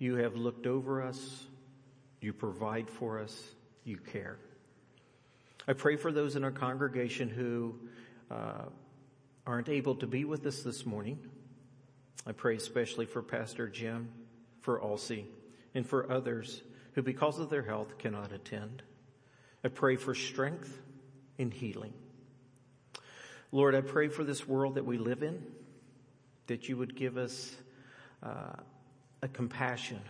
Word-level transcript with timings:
You 0.00 0.16
have 0.16 0.34
looked 0.34 0.66
over 0.66 1.02
us. 1.02 1.44
You 2.22 2.32
provide 2.32 2.88
for 2.88 3.20
us. 3.20 3.38
You 3.84 3.98
care. 3.98 4.38
I 5.68 5.74
pray 5.74 5.96
for 5.96 6.10
those 6.10 6.36
in 6.36 6.42
our 6.42 6.50
congregation 6.50 7.28
who 7.28 7.74
uh, 8.30 8.64
aren't 9.46 9.68
able 9.68 9.94
to 9.96 10.06
be 10.06 10.24
with 10.24 10.46
us 10.46 10.62
this 10.62 10.86
morning. 10.86 11.18
I 12.26 12.32
pray 12.32 12.56
especially 12.56 13.04
for 13.04 13.22
Pastor 13.22 13.68
Jim, 13.68 14.08
for 14.62 14.80
Alcy, 14.80 15.26
and 15.74 15.86
for 15.86 16.10
others 16.10 16.62
who 16.94 17.02
because 17.02 17.38
of 17.38 17.50
their 17.50 17.62
health 17.62 17.98
cannot 17.98 18.32
attend. 18.32 18.82
I 19.62 19.68
pray 19.68 19.96
for 19.96 20.14
strength 20.14 20.80
and 21.38 21.52
healing. 21.52 21.92
Lord, 23.52 23.74
I 23.74 23.82
pray 23.82 24.08
for 24.08 24.24
this 24.24 24.48
world 24.48 24.76
that 24.76 24.86
we 24.86 24.96
live 24.96 25.22
in, 25.22 25.44
that 26.46 26.70
you 26.70 26.78
would 26.78 26.96
give 26.96 27.18
us 27.18 27.54
uh, 28.22 28.54
a 29.22 29.28
compassion, 29.28 30.00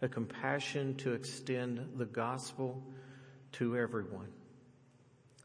a 0.00 0.08
compassion 0.08 0.94
to 0.96 1.12
extend 1.12 1.88
the 1.96 2.04
gospel 2.04 2.82
to 3.52 3.76
everyone, 3.76 4.28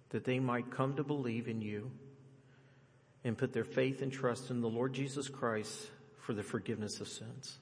that 0.09 0.25
they 0.25 0.39
might 0.39 0.71
come 0.71 0.95
to 0.95 1.03
believe 1.03 1.47
in 1.47 1.61
you 1.61 1.91
and 3.23 3.37
put 3.37 3.53
their 3.53 3.63
faith 3.63 4.01
and 4.01 4.11
trust 4.11 4.49
in 4.49 4.61
the 4.61 4.69
Lord 4.69 4.93
Jesus 4.93 5.29
Christ 5.29 5.89
for 6.19 6.33
the 6.33 6.43
forgiveness 6.43 6.99
of 7.01 7.07
sins. 7.07 7.57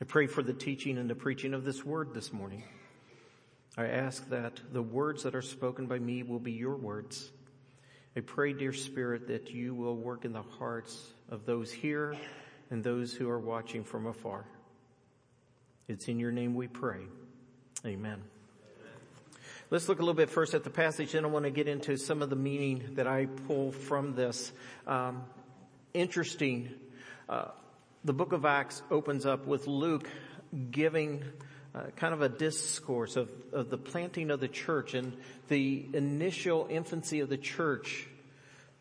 I 0.00 0.04
pray 0.04 0.26
for 0.26 0.42
the 0.42 0.52
teaching 0.52 0.98
and 0.98 1.08
the 1.08 1.14
preaching 1.14 1.54
of 1.54 1.64
this 1.64 1.84
word 1.84 2.12
this 2.12 2.32
morning. 2.32 2.62
I 3.78 3.86
ask 3.86 4.28
that 4.30 4.60
the 4.72 4.82
words 4.82 5.22
that 5.22 5.34
are 5.34 5.42
spoken 5.42 5.86
by 5.86 5.98
me 5.98 6.22
will 6.22 6.38
be 6.38 6.52
your 6.52 6.76
words. 6.76 7.30
I 8.16 8.20
pray, 8.20 8.52
dear 8.52 8.72
Spirit, 8.72 9.28
that 9.28 9.50
you 9.50 9.74
will 9.74 9.96
work 9.96 10.24
in 10.24 10.32
the 10.32 10.42
hearts 10.42 11.12
of 11.28 11.44
those 11.44 11.70
here 11.70 12.16
and 12.70 12.82
those 12.82 13.12
who 13.14 13.28
are 13.28 13.38
watching 13.38 13.84
from 13.84 14.06
afar. 14.06 14.44
It's 15.88 16.08
in 16.08 16.18
your 16.18 16.32
name 16.32 16.54
we 16.54 16.66
pray. 16.66 17.02
Amen. 17.84 18.22
Let's 19.70 19.88
look 19.88 19.98
a 19.98 20.02
little 20.02 20.14
bit 20.14 20.30
first 20.30 20.54
at 20.54 20.62
the 20.62 20.70
passage, 20.70 21.14
and 21.14 21.26
I 21.26 21.28
want 21.28 21.44
to 21.44 21.50
get 21.50 21.66
into 21.66 21.96
some 21.96 22.22
of 22.22 22.30
the 22.30 22.36
meaning 22.36 22.90
that 22.94 23.06
I 23.06 23.26
pull 23.26 23.72
from 23.72 24.14
this. 24.14 24.52
Um, 24.86 25.24
interesting. 25.92 26.70
Uh, 27.28 27.46
the 28.04 28.12
book 28.12 28.32
of 28.32 28.44
Acts 28.44 28.82
opens 28.90 29.26
up 29.26 29.46
with 29.46 29.66
Luke 29.66 30.08
giving 30.70 31.24
uh, 31.74 31.82
kind 31.96 32.14
of 32.14 32.22
a 32.22 32.28
discourse 32.28 33.16
of, 33.16 33.28
of 33.52 33.68
the 33.68 33.76
planting 33.76 34.30
of 34.30 34.40
the 34.40 34.48
church 34.48 34.94
and 34.94 35.16
the 35.48 35.86
initial 35.92 36.66
infancy 36.70 37.20
of 37.20 37.28
the 37.28 37.36
church 37.36 38.06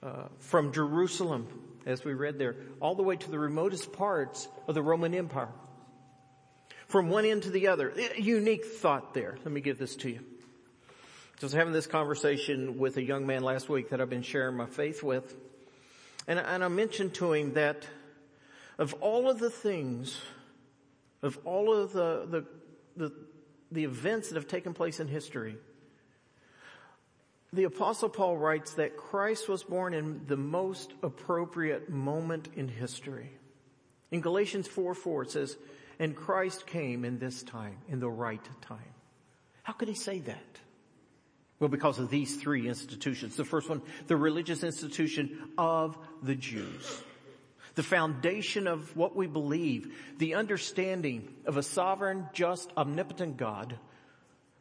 uh, 0.04 0.28
from 0.40 0.72
Jerusalem, 0.72 1.48
as 1.86 2.04
we 2.04 2.14
read 2.14 2.40
there, 2.40 2.56
all 2.82 2.96
the 2.96 3.04
way 3.04 3.16
to 3.16 3.32
the 3.32 3.40
remotest 3.40 3.94
parts 3.94 4.48
of 4.68 4.76
the 4.76 4.82
Roman 4.82 5.14
Empire. 5.14 5.50
From 6.88 7.10
one 7.10 7.26
end 7.26 7.44
to 7.44 7.50
the 7.50 7.68
other. 7.68 7.94
Unique 8.18 8.66
thought 8.66 9.14
there. 9.14 9.38
Let 9.44 9.52
me 9.52 9.62
give 9.62 9.78
this 9.78 9.96
to 9.98 10.10
you. 10.10 10.20
Was 11.42 11.54
having 11.54 11.74
this 11.74 11.86
conversation 11.86 12.80
with 12.80 12.98
a 12.98 13.04
young 13.04 13.28
man 13.28 13.44
last 13.44 13.70
week 13.70 13.90
that 13.90 14.02
I've 14.02 14.10
been 14.10 14.24
sharing 14.24 14.56
my 14.56 14.66
faith 14.66 15.04
with. 15.04 15.36
And, 16.28 16.40
and 16.40 16.64
I 16.64 16.68
mentioned 16.70 17.14
to 17.16 17.34
him 17.34 17.54
that 17.54 17.86
of 18.80 18.96
all 18.96 19.30
of 19.30 19.40
the 19.40 19.52
things, 19.52 20.20
of 21.22 21.38
all 21.46 21.72
of 21.72 21.94
the, 21.94 22.26
the, 22.28 22.46
the, 22.98 23.14
the 23.72 23.84
events 23.84 24.30
that 24.30 24.36
have 24.36 24.48
taken 24.48 24.74
place 24.74 25.00
in 25.00 25.08
history, 25.08 25.58
the 27.56 27.64
apostle 27.64 28.10
Paul 28.10 28.38
writes 28.38 28.74
that 28.74 28.98
Christ 28.98 29.48
was 29.48 29.64
born 29.64 29.94
in 29.94 30.26
the 30.28 30.38
most 30.38 30.94
appropriate 31.02 31.90
moment 31.90 32.50
in 32.56 32.68
history. 32.68 33.32
In 34.12 34.22
Galatians 34.22 34.68
4, 34.68 34.94
4 34.94 35.24
it 35.24 35.32
says, 35.32 35.58
and 35.98 36.16
Christ 36.16 36.68
came 36.68 37.06
in 37.06 37.18
this 37.18 37.44
time, 37.44 37.78
in 37.88 38.00
the 38.00 38.10
right 38.10 38.44
time. 38.62 38.94
How 39.64 39.74
could 39.74 39.88
he 39.88 39.96
say 39.96 40.20
that? 40.20 40.60
Well, 41.60 41.70
because 41.70 42.00
of 42.00 42.10
these 42.10 42.36
three 42.36 42.68
institutions. 42.68 43.38
The 43.38 43.46
first 43.46 43.70
one, 43.70 43.82
the 44.08 44.18
religious 44.18 44.64
institution 44.64 45.40
of 45.58 45.98
the 46.22 46.36
Jews. 46.36 47.02
The 47.76 47.84
foundation 47.84 48.68
of 48.68 48.96
what 48.96 49.16
we 49.16 49.28
believe, 49.28 49.96
the 50.18 50.36
understanding 50.36 51.34
of 51.46 51.56
a 51.58 51.64
sovereign, 51.64 52.28
just, 52.34 52.70
omnipotent 52.76 53.38
God 53.38 53.80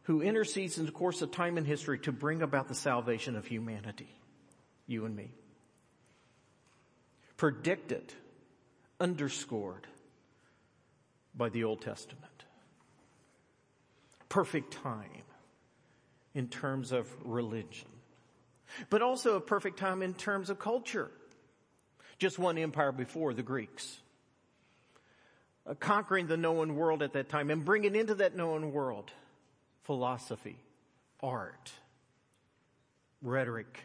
who 0.04 0.22
intercedes 0.22 0.78
in 0.78 0.86
the 0.86 0.92
course 0.92 1.22
of 1.22 1.30
time 1.30 1.56
and 1.56 1.66
history 1.66 1.98
to 1.98 2.12
bring 2.12 2.42
about 2.42 2.68
the 2.68 2.74
salvation 2.74 3.36
of 3.36 3.46
humanity. 3.46 4.14
You 4.86 5.06
and 5.06 5.16
me. 5.16 5.32
Predicted, 7.36 8.12
underscored 9.00 9.86
by 11.34 11.48
the 11.48 11.64
Old 11.64 11.80
Testament. 11.80 12.44
Perfect 14.28 14.74
time 14.74 15.22
in 16.34 16.48
terms 16.48 16.92
of 16.92 17.08
religion, 17.24 17.88
but 18.90 19.00
also 19.00 19.36
a 19.36 19.40
perfect 19.40 19.78
time 19.78 20.02
in 20.02 20.12
terms 20.12 20.50
of 20.50 20.58
culture. 20.58 21.10
Just 22.18 22.38
one 22.38 22.58
empire 22.58 22.92
before 22.92 23.32
the 23.32 23.42
Greeks. 23.42 24.00
Uh, 25.66 25.74
conquering 25.74 26.26
the 26.26 26.36
known 26.36 26.76
world 26.76 27.02
at 27.02 27.14
that 27.14 27.30
time 27.30 27.50
and 27.50 27.64
bringing 27.64 27.96
into 27.96 28.16
that 28.16 28.36
known 28.36 28.70
world 28.70 29.10
philosophy, 29.84 30.58
art, 31.20 31.72
rhetoric. 33.22 33.80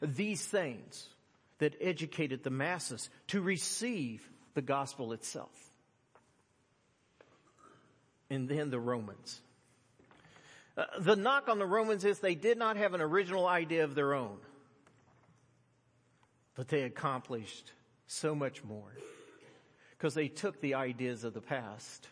These 0.00 0.44
things 0.44 1.08
that 1.58 1.74
educated 1.80 2.42
the 2.42 2.50
masses 2.50 3.08
to 3.28 3.40
receive 3.40 4.28
the 4.54 4.62
gospel 4.62 5.12
itself. 5.12 5.70
And 8.30 8.48
then 8.48 8.70
the 8.70 8.80
Romans 8.80 9.40
uh, 10.76 10.84
the 10.98 11.14
knock 11.14 11.48
on 11.48 11.58
the 11.58 11.66
Romans 11.66 12.04
is 12.04 12.18
they 12.18 12.34
did 12.34 12.58
not 12.58 12.76
have 12.76 12.94
an 12.94 13.00
original 13.00 13.46
idea 13.46 13.84
of 13.84 13.94
their 13.94 14.14
own, 14.14 14.38
but 16.56 16.68
they 16.68 16.82
accomplished 16.82 17.70
so 18.08 18.34
much 18.34 18.64
more 18.64 18.92
because 19.90 20.14
they 20.14 20.26
took 20.26 20.60
the 20.60 20.74
ideas 20.74 21.22
of 21.22 21.32
the 21.32 21.40
past 21.40 22.08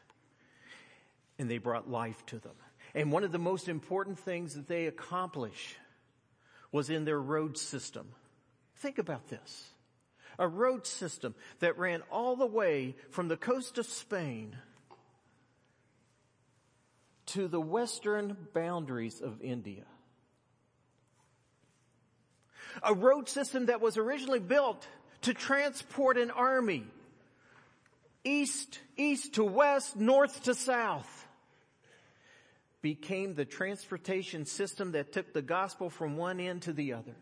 and 1.42 1.50
they 1.50 1.58
brought 1.58 1.90
life 1.90 2.24
to 2.26 2.38
them. 2.38 2.54
And 2.94 3.10
one 3.10 3.24
of 3.24 3.32
the 3.32 3.38
most 3.38 3.68
important 3.68 4.16
things 4.20 4.54
that 4.54 4.68
they 4.68 4.86
accomplished 4.86 5.76
was 6.70 6.88
in 6.88 7.04
their 7.04 7.20
road 7.20 7.58
system. 7.58 8.06
Think 8.76 8.98
about 8.98 9.28
this. 9.28 9.68
A 10.38 10.46
road 10.46 10.86
system 10.86 11.34
that 11.58 11.78
ran 11.78 12.02
all 12.12 12.36
the 12.36 12.46
way 12.46 12.94
from 13.10 13.26
the 13.26 13.36
coast 13.36 13.76
of 13.76 13.86
Spain 13.86 14.56
to 17.26 17.48
the 17.48 17.60
western 17.60 18.36
boundaries 18.54 19.20
of 19.20 19.42
India. 19.42 19.84
A 22.84 22.94
road 22.94 23.28
system 23.28 23.66
that 23.66 23.80
was 23.80 23.96
originally 23.96 24.38
built 24.38 24.86
to 25.22 25.34
transport 25.34 26.18
an 26.18 26.30
army 26.30 26.84
east, 28.22 28.78
east 28.96 29.34
to 29.34 29.44
west, 29.44 29.96
north 29.96 30.44
to 30.44 30.54
south 30.54 31.21
became 32.82 33.34
the 33.34 33.44
transportation 33.44 34.44
system 34.44 34.92
that 34.92 35.12
took 35.12 35.32
the 35.32 35.42
gospel 35.42 35.88
from 35.88 36.16
one 36.16 36.40
end 36.40 36.62
to 36.62 36.72
the 36.72 36.92
other. 36.92 37.14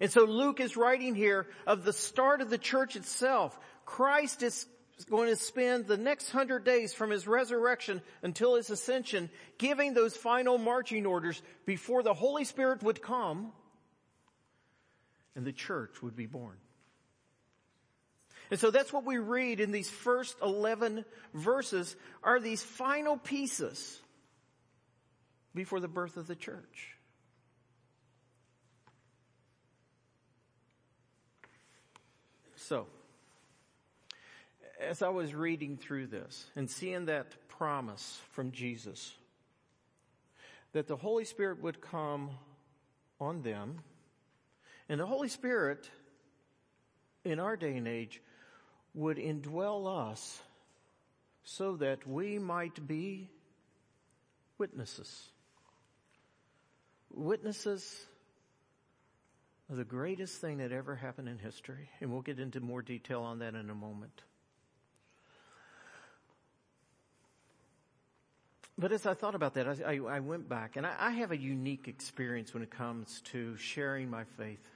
And 0.00 0.10
so 0.10 0.24
Luke 0.24 0.60
is 0.60 0.76
writing 0.76 1.14
here 1.14 1.46
of 1.66 1.84
the 1.84 1.92
start 1.92 2.40
of 2.40 2.48
the 2.48 2.56
church 2.56 2.96
itself. 2.96 3.58
Christ 3.84 4.42
is 4.42 4.66
going 5.10 5.28
to 5.28 5.36
spend 5.36 5.86
the 5.86 5.96
next 5.96 6.30
hundred 6.30 6.64
days 6.64 6.94
from 6.94 7.10
his 7.10 7.26
resurrection 7.26 8.00
until 8.22 8.54
his 8.54 8.70
ascension 8.70 9.28
giving 9.58 9.92
those 9.92 10.16
final 10.16 10.56
marching 10.56 11.04
orders 11.06 11.42
before 11.66 12.02
the 12.02 12.14
Holy 12.14 12.44
Spirit 12.44 12.82
would 12.82 13.02
come 13.02 13.52
and 15.34 15.44
the 15.44 15.52
church 15.52 16.02
would 16.02 16.16
be 16.16 16.26
born. 16.26 16.56
And 18.50 18.58
so 18.58 18.70
that's 18.70 18.92
what 18.92 19.04
we 19.04 19.18
read 19.18 19.60
in 19.60 19.70
these 19.70 19.88
first 19.88 20.36
11 20.42 21.04
verses 21.34 21.94
are 22.22 22.40
these 22.40 22.62
final 22.62 23.16
pieces 23.16 24.00
before 25.54 25.80
the 25.80 25.88
birth 25.88 26.16
of 26.16 26.26
the 26.26 26.34
church. 26.34 26.96
So, 32.56 32.86
as 34.80 35.02
I 35.02 35.08
was 35.08 35.34
reading 35.34 35.76
through 35.76 36.08
this 36.08 36.46
and 36.56 36.70
seeing 36.70 37.06
that 37.06 37.48
promise 37.48 38.20
from 38.32 38.52
Jesus 38.52 39.12
that 40.72 40.86
the 40.86 40.96
Holy 40.96 41.24
Spirit 41.24 41.62
would 41.62 41.80
come 41.80 42.30
on 43.20 43.42
them, 43.42 43.80
and 44.88 45.00
the 45.00 45.06
Holy 45.06 45.28
Spirit 45.28 45.90
in 47.24 47.38
our 47.40 47.56
day 47.56 47.76
and 47.76 47.88
age 47.88 48.22
would 48.94 49.16
indwell 49.16 50.10
us 50.10 50.40
so 51.44 51.76
that 51.76 52.06
we 52.06 52.38
might 52.38 52.86
be 52.86 53.30
witnesses. 54.58 55.28
Witnesses 57.12 58.06
of 59.70 59.76
the 59.76 59.84
greatest 59.84 60.40
thing 60.40 60.58
that 60.58 60.72
ever 60.72 60.96
happened 60.96 61.28
in 61.28 61.38
history. 61.38 61.88
And 62.00 62.12
we'll 62.12 62.22
get 62.22 62.38
into 62.38 62.60
more 62.60 62.82
detail 62.82 63.22
on 63.22 63.38
that 63.38 63.54
in 63.54 63.70
a 63.70 63.74
moment. 63.74 64.22
But 68.76 68.92
as 68.92 69.04
I 69.04 69.14
thought 69.14 69.34
about 69.34 69.54
that, 69.54 69.68
I, 69.68 69.94
I, 69.94 70.16
I 70.16 70.20
went 70.20 70.48
back 70.48 70.76
and 70.76 70.86
I, 70.86 70.94
I 70.98 71.10
have 71.10 71.32
a 71.32 71.36
unique 71.36 71.86
experience 71.86 72.54
when 72.54 72.62
it 72.62 72.70
comes 72.70 73.20
to 73.26 73.56
sharing 73.58 74.08
my 74.08 74.24
faith. 74.38 74.66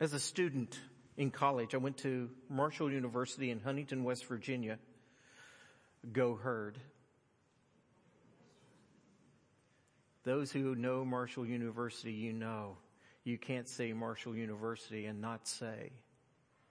As 0.00 0.12
a 0.12 0.20
student 0.20 0.78
in 1.18 1.32
college, 1.32 1.74
I 1.74 1.78
went 1.78 1.98
to 1.98 2.30
Marshall 2.48 2.90
University 2.90 3.50
in 3.50 3.58
Huntington, 3.58 4.04
West 4.04 4.24
Virginia. 4.26 4.78
Go 6.12 6.36
herd. 6.36 6.78
Those 10.22 10.52
who 10.52 10.76
know 10.76 11.04
Marshall 11.04 11.44
University, 11.44 12.12
you 12.12 12.32
know 12.32 12.76
you 13.24 13.36
can't 13.36 13.68
say 13.68 13.92
Marshall 13.92 14.36
University 14.36 15.06
and 15.06 15.20
not 15.20 15.46
say 15.48 15.90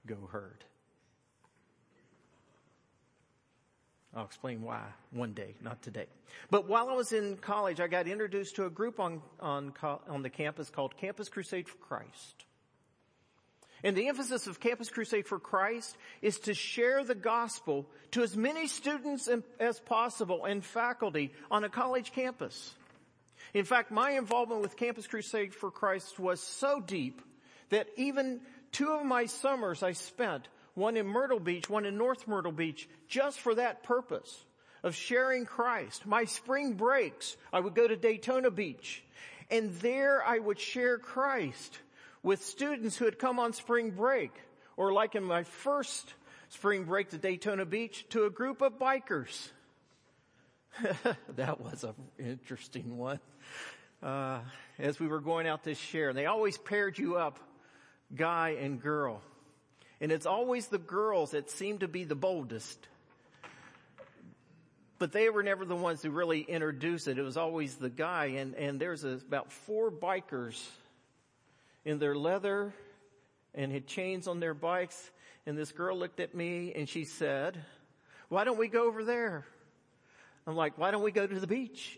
go 0.06 0.30
herd. 0.32 0.64
I'll 4.16 4.26
explain 4.26 4.64
why 4.64 4.82
one 5.12 5.34
day, 5.34 5.56
not 5.62 5.82
today. 5.84 6.08
But 6.50 6.68
while 6.70 6.90
I 6.90 6.94
was 6.94 7.12
in 7.12 7.36
college, 7.38 7.82
I 7.82 7.88
got 7.88 8.08
introduced 8.08 8.56
to 8.56 8.66
a 8.66 8.70
group 8.70 9.00
on, 9.00 9.22
on, 9.42 9.74
on 10.08 10.24
the 10.24 10.30
campus 10.30 10.70
called 10.70 10.96
Campus 10.96 11.28
Crusade 11.28 11.68
for 11.68 11.78
Christ. 11.78 12.47
And 13.84 13.96
the 13.96 14.08
emphasis 14.08 14.48
of 14.48 14.60
Campus 14.60 14.90
Crusade 14.90 15.28
for 15.28 15.40
Christ 15.40 15.96
is 16.22 16.40
to 16.42 16.54
share 16.54 17.04
the 17.04 17.16
gospel 17.16 17.86
to 18.12 18.24
as 18.24 18.36
many 18.36 18.68
students 18.68 19.30
as 19.60 19.80
possible 19.80 20.46
and 20.46 20.64
faculty 20.64 21.32
on 21.52 21.64
a 21.64 21.70
college 21.70 22.12
campus. 22.12 22.74
In 23.54 23.66
fact, 23.66 23.92
my 23.92 24.12
involvement 24.12 24.62
with 24.62 24.78
Campus 24.78 25.08
Crusade 25.08 25.54
for 25.54 25.72
Christ 25.72 26.20
was 26.20 26.42
so 26.42 26.80
deep 26.80 27.22
that 27.70 27.88
even 27.96 28.42
two 28.72 28.92
of 28.92 29.06
my 29.06 29.26
summers 29.26 29.84
I 29.84 29.94
spent, 29.94 30.48
one 30.74 30.98
in 30.98 31.08
Myrtle 31.08 31.40
Beach, 31.40 31.70
one 31.70 31.86
in 31.86 31.98
North 31.98 32.28
Myrtle 32.28 32.52
Beach, 32.52 32.90
just 33.08 33.40
for 33.40 33.56
that 33.56 33.84
purpose 33.84 34.44
of 34.84 34.96
sharing 34.96 35.46
Christ. 35.46 36.06
My 36.06 36.26
spring 36.26 36.74
breaks, 36.74 37.38
I 37.54 37.60
would 37.60 37.76
go 37.76 37.88
to 37.88 37.96
Daytona 37.96 38.52
Beach 38.52 39.04
and 39.50 39.74
there 39.76 40.24
I 40.24 40.40
would 40.40 40.60
share 40.60 40.98
Christ 40.98 41.80
with 42.28 42.44
students 42.44 42.98
who 42.98 43.06
had 43.06 43.18
come 43.18 43.40
on 43.40 43.54
spring 43.54 43.90
break 43.90 44.34
or 44.76 44.92
like 44.92 45.16
in 45.16 45.24
my 45.24 45.44
first 45.44 46.14
spring 46.50 46.84
break 46.84 47.10
to 47.12 47.18
Daytona 47.18 47.66
Beach 47.66 48.06
to 48.10 48.26
a 48.26 48.30
group 48.30 48.62
of 48.62 48.78
bikers 48.78 49.50
that 51.38 51.62
was 51.62 51.86
an 51.86 51.94
interesting 52.20 52.98
one. 52.98 53.22
Uh, 54.04 54.40
as 54.78 55.00
we 55.00 55.08
were 55.08 55.22
going 55.22 55.48
out 55.48 55.64
to 55.64 55.74
share, 55.74 56.12
they 56.12 56.26
always 56.26 56.58
paired 56.58 57.00
you 57.00 57.16
up, 57.16 57.40
guy 58.14 58.58
and 58.60 58.82
girl. 58.82 59.22
And 60.02 60.12
it's 60.12 60.26
always 60.26 60.68
the 60.68 60.78
girls 60.78 61.32
that 61.32 61.50
seem 61.50 61.80
to 61.80 61.88
be 61.88 62.04
the 62.04 62.14
boldest. 62.14 62.78
But 65.00 65.14
they 65.14 65.30
were 65.30 65.44
never 65.44 65.64
the 65.64 65.78
ones 65.78 66.04
who 66.04 66.12
really 66.12 66.42
introduced 66.42 67.08
it. 67.08 67.18
It 67.18 67.24
was 67.24 67.38
always 67.38 67.76
the 67.76 67.90
guy. 67.90 68.26
And, 68.38 68.54
and 68.56 68.80
there's 68.82 69.06
a, 69.06 69.14
about 69.14 69.54
four 69.54 69.90
bikers 69.90 70.62
in 71.88 72.00
their 72.00 72.16
leather 72.16 72.74
and 73.56 73.72
had 73.72 73.88
chains 73.88 74.28
on 74.28 74.42
their 74.42 74.54
bikes. 74.54 75.10
And 75.46 75.58
this 75.58 75.72
girl 75.72 75.98
looked 75.98 76.20
at 76.20 76.36
me 76.36 76.74
and 76.76 76.88
she 76.88 77.06
said, 77.06 77.64
why 78.28 78.44
don't 78.44 78.58
we 78.58 78.68
go 78.68 78.88
over 78.88 79.06
there? 79.06 79.46
I'm 80.46 80.58
like, 80.58 80.78
why 80.78 80.92
don't 80.92 81.02
we 81.02 81.12
go 81.12 81.26
to 81.26 81.40
the 81.40 81.48
beach? 81.48 81.98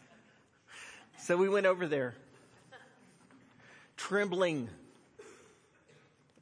so 1.18 1.36
we 1.36 1.48
went 1.48 1.66
over 1.66 1.86
there, 1.86 2.16
trembling, 3.96 4.68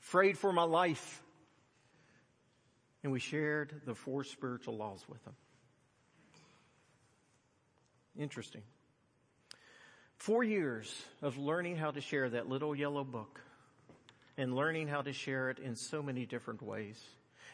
afraid 0.00 0.38
for 0.38 0.54
my 0.54 0.64
life. 0.64 1.22
And 3.02 3.12
we 3.12 3.20
shared 3.20 3.82
the 3.84 3.94
four 3.94 4.24
spiritual 4.24 4.78
laws 4.78 5.04
with 5.06 5.22
them. 5.26 5.34
Interesting. 8.18 8.62
Four 10.24 10.42
years 10.42 11.04
of 11.20 11.36
learning 11.36 11.76
how 11.76 11.90
to 11.90 12.00
share 12.00 12.30
that 12.30 12.48
little 12.48 12.74
yellow 12.74 13.04
book 13.04 13.42
and 14.38 14.56
learning 14.56 14.88
how 14.88 15.02
to 15.02 15.12
share 15.12 15.50
it 15.50 15.58
in 15.58 15.76
so 15.76 16.02
many 16.02 16.24
different 16.24 16.62
ways 16.62 16.98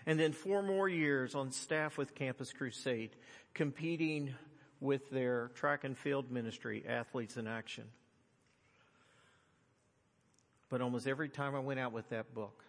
and 0.07 0.21
then 0.21 0.31
four 0.31 0.63
more 0.63 0.89
years 0.89 1.35
on 1.35 1.51
staff 1.51 1.99
with 1.99 2.15
Campus 2.15 2.53
Crusade, 2.53 3.11
competing 3.55 4.37
with 4.79 5.11
their 5.11 5.49
track 5.57 5.83
and 5.83 5.99
field 5.99 6.31
ministry, 6.31 6.85
Athletes 6.89 7.37
in 7.37 7.49
Action. 7.49 7.87
But 10.69 10.81
almost 10.81 11.09
every 11.09 11.29
time 11.29 11.57
I 11.57 11.59
went 11.59 11.81
out 11.81 11.91
with 11.91 12.09
that 12.11 12.33
book, 12.37 12.63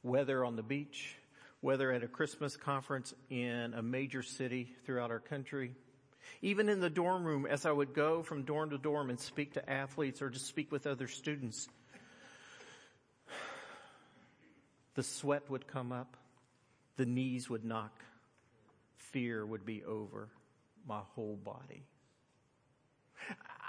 whether 0.00 0.42
on 0.42 0.56
the 0.56 0.62
beach, 0.62 1.16
whether 1.60 1.92
at 1.92 2.02
a 2.02 2.08
Christmas 2.08 2.56
conference 2.56 3.12
in 3.28 3.74
a 3.74 3.82
major 3.82 4.22
city 4.22 4.74
throughout 4.86 5.10
our 5.10 5.20
country, 5.20 5.74
even 6.42 6.68
in 6.68 6.80
the 6.80 6.90
dorm 6.90 7.24
room 7.24 7.46
as 7.46 7.66
I 7.66 7.72
would 7.72 7.94
go 7.94 8.22
from 8.22 8.42
dorm 8.42 8.70
to 8.70 8.78
dorm 8.78 9.10
and 9.10 9.18
speak 9.18 9.54
to 9.54 9.70
athletes 9.70 10.22
or 10.22 10.30
just 10.30 10.46
speak 10.46 10.72
with 10.72 10.86
other 10.86 11.08
students, 11.08 11.68
the 14.94 15.02
sweat 15.02 15.50
would 15.50 15.66
come 15.66 15.92
up 15.92 16.16
the 16.96 17.06
knees 17.06 17.50
would 17.50 17.64
knock. 17.64 18.02
Fear 18.96 19.46
would 19.46 19.64
be 19.64 19.84
over 19.84 20.28
my 20.86 21.00
whole 21.14 21.36
body. 21.36 21.84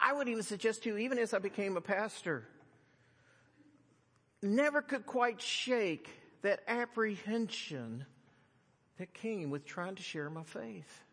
I 0.01 0.13
would 0.13 0.27
even 0.27 0.43
suggest 0.43 0.83
to 0.83 0.89
you, 0.89 0.97
even 0.97 1.17
as 1.17 1.33
I 1.33 1.39
became 1.39 1.77
a 1.77 1.81
pastor, 1.81 2.47
never 4.41 4.81
could 4.81 5.05
quite 5.05 5.41
shake 5.41 6.09
that 6.41 6.61
apprehension 6.67 8.05
that 8.97 9.13
came 9.13 9.49
with 9.49 9.65
trying 9.65 9.95
to 9.95 10.03
share 10.03 10.29
my 10.29 10.43
faith. 10.43 11.04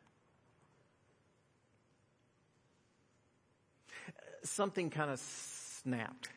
Something 4.44 4.90
kind 4.90 5.10
of 5.10 5.18
snapped 5.20 6.28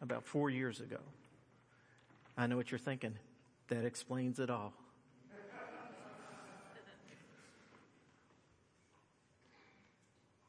about 0.00 0.24
four 0.24 0.50
years 0.50 0.80
ago. 0.80 0.98
I 2.36 2.46
know 2.46 2.56
what 2.56 2.70
you're 2.70 2.78
thinking. 2.78 3.14
That 3.68 3.84
explains 3.84 4.38
it 4.38 4.50
all. 4.50 4.72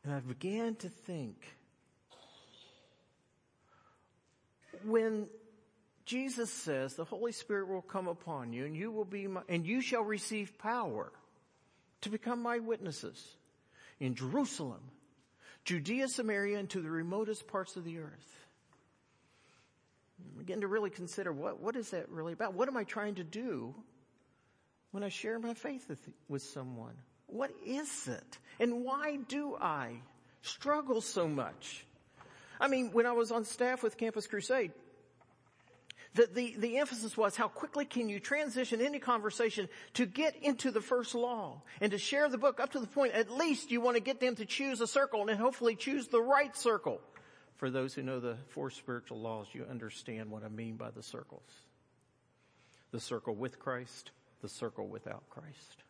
And 0.03 0.13
I 0.13 0.19
began 0.19 0.75
to 0.77 0.89
think 0.89 1.35
when 4.83 5.28
Jesus 6.06 6.51
says 6.51 6.95
the 6.95 7.06
Holy 7.06 7.31
Spirit 7.31 7.68
will 7.68 7.83
come 7.83 8.07
upon 8.07 8.51
you 8.51 8.66
and 8.66 8.75
you 8.75 8.92
will 8.92 9.06
be 9.06 9.28
my, 9.28 9.42
and 9.47 9.66
you 9.66 9.81
shall 9.81 10.01
receive 10.01 10.57
power 10.57 11.11
to 12.01 12.09
become 12.09 12.42
my 12.42 12.59
witnesses 12.59 13.23
in 13.99 14.16
Jerusalem, 14.16 14.81
Judea, 15.63 16.07
Samaria, 16.07 16.59
and 16.59 16.69
to 16.71 16.81
the 16.81 16.89
remotest 16.89 17.47
parts 17.47 17.75
of 17.75 17.83
the 17.83 17.99
earth. 17.99 18.45
begin 20.37 20.61
to 20.61 20.68
really 20.68 20.89
consider 20.89 21.31
what, 21.31 21.59
what 21.59 21.75
is 21.75 21.91
that 21.91 22.09
really 22.09 22.33
about? 22.33 22.53
What 22.53 22.68
am 22.68 22.77
I 22.77 22.83
trying 22.83 23.15
to 23.15 23.23
do 23.23 23.75
when 24.91 25.03
I 25.03 25.09
share 25.09 25.39
my 25.39 25.53
faith 25.53 25.87
with, 25.87 26.09
with 26.27 26.41
someone? 26.41 26.95
What 27.27 27.51
is 27.65 28.07
it? 28.07 28.37
And 28.59 28.83
why 28.83 29.19
do 29.27 29.56
I 29.56 30.01
struggle 30.41 31.01
so 31.01 31.27
much? 31.27 31.85
I 32.59 32.68
mean, 32.68 32.91
when 32.91 33.06
I 33.06 33.13
was 33.13 33.31
on 33.31 33.45
staff 33.45 33.83
with 33.83 33.97
Campus 33.97 34.27
Crusade, 34.27 34.71
the, 36.13 36.27
the, 36.33 36.56
the 36.57 36.77
emphasis 36.77 37.15
was 37.15 37.35
how 37.35 37.47
quickly 37.47 37.85
can 37.85 38.09
you 38.09 38.19
transition 38.19 38.81
any 38.81 38.99
conversation 38.99 39.69
to 39.94 40.06
get 40.06 40.35
into 40.41 40.71
the 40.71 40.81
first 40.81 41.15
law 41.15 41.61
and 41.80 41.91
to 41.91 41.97
share 41.97 42.27
the 42.30 42.37
book 42.37 42.59
up 42.59 42.73
to 42.73 42.80
the 42.80 42.87
point 42.87 43.13
at 43.13 43.31
least 43.31 43.71
you 43.71 43.81
want 43.81 43.95
to 43.95 44.01
get 44.01 44.19
them 44.19 44.35
to 44.35 44.45
choose 44.45 44.81
a 44.81 44.87
circle 44.87 45.27
and 45.27 45.39
hopefully 45.39 45.75
choose 45.75 46.07
the 46.07 46.21
right 46.21 46.56
circle. 46.56 46.99
For 47.56 47.69
those 47.69 47.94
who 47.94 48.01
know 48.01 48.19
the 48.19 48.37
four 48.49 48.71
spiritual 48.71 49.21
laws, 49.21 49.47
you 49.53 49.65
understand 49.69 50.31
what 50.31 50.44
I 50.44 50.49
mean 50.49 50.75
by 50.75 50.89
the 50.89 51.03
circles. 51.03 51.47
The 52.91 52.99
circle 52.99 53.35
with 53.35 53.59
Christ, 53.59 54.11
the 54.41 54.49
circle 54.49 54.87
without 54.87 55.30
Christ. 55.30 55.83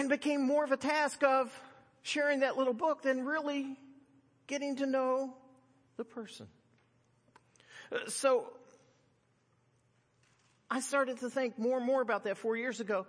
and 0.00 0.08
became 0.08 0.40
more 0.40 0.64
of 0.64 0.72
a 0.72 0.78
task 0.78 1.22
of 1.22 1.52
sharing 2.00 2.40
that 2.40 2.56
little 2.56 2.72
book 2.72 3.02
than 3.02 3.26
really 3.26 3.76
getting 4.46 4.74
to 4.76 4.86
know 4.86 5.34
the 6.00 6.04
person. 6.04 6.46
So 8.08 8.46
I 10.70 10.80
started 10.80 11.18
to 11.18 11.28
think 11.28 11.58
more 11.58 11.76
and 11.76 11.84
more 11.84 12.00
about 12.00 12.24
that 12.24 12.38
four 12.38 12.56
years 12.56 12.80
ago. 12.80 13.06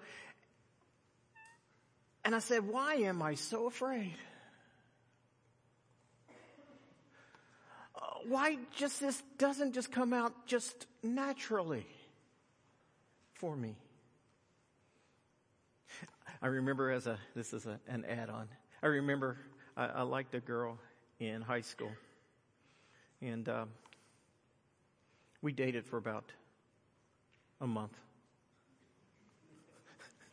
And 2.25 2.35
I 2.35 2.39
said, 2.39 2.67
why 2.67 2.95
am 2.95 3.21
I 3.21 3.35
so 3.35 3.67
afraid? 3.67 4.13
Uh, 7.95 7.99
why 8.27 8.57
just 8.75 8.99
this 8.99 9.23
doesn't 9.37 9.71
just 9.71 9.89
come 9.89 10.11
out 10.11 10.33
just 10.47 10.85
naturally 11.01 11.87
for 13.35 13.55
me? 13.55 13.77
I 16.41 16.47
remember 16.47 16.91
as 16.91 17.07
a, 17.07 17.17
this 17.35 17.53
is 17.53 17.65
a, 17.65 17.79
an 17.87 18.03
add-on. 18.03 18.49
I 18.83 18.87
remember 18.87 19.37
I, 19.77 19.85
I, 19.85 20.01
liked 20.01 20.35
a 20.35 20.39
girl 20.39 20.77
in 21.19 21.41
high 21.41 21.61
school. 21.61 21.91
And 23.21 23.47
um, 23.49 23.69
we 25.41 25.51
dated 25.51 25.85
for 25.85 25.97
about 25.97 26.31
a 27.59 27.67
month. 27.67 27.97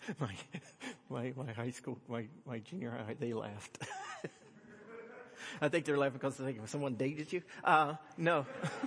my, 0.21 0.33
my, 1.11 1.33
my 1.37 1.52
high 1.52 1.71
school, 1.71 1.99
my, 2.09 2.25
my 2.47 2.61
junior 2.61 2.90
high, 2.90 3.14
they 3.18 3.35
laughed. 3.35 3.78
I 5.61 5.68
think 5.68 5.85
they're 5.85 5.99
laughing 5.99 6.18
because 6.18 6.37
they 6.37 6.45
think 6.45 6.68
someone 6.68 6.95
dated 6.95 7.33
you. 7.33 7.42
Uh, 7.64 7.95
no. 8.16 8.47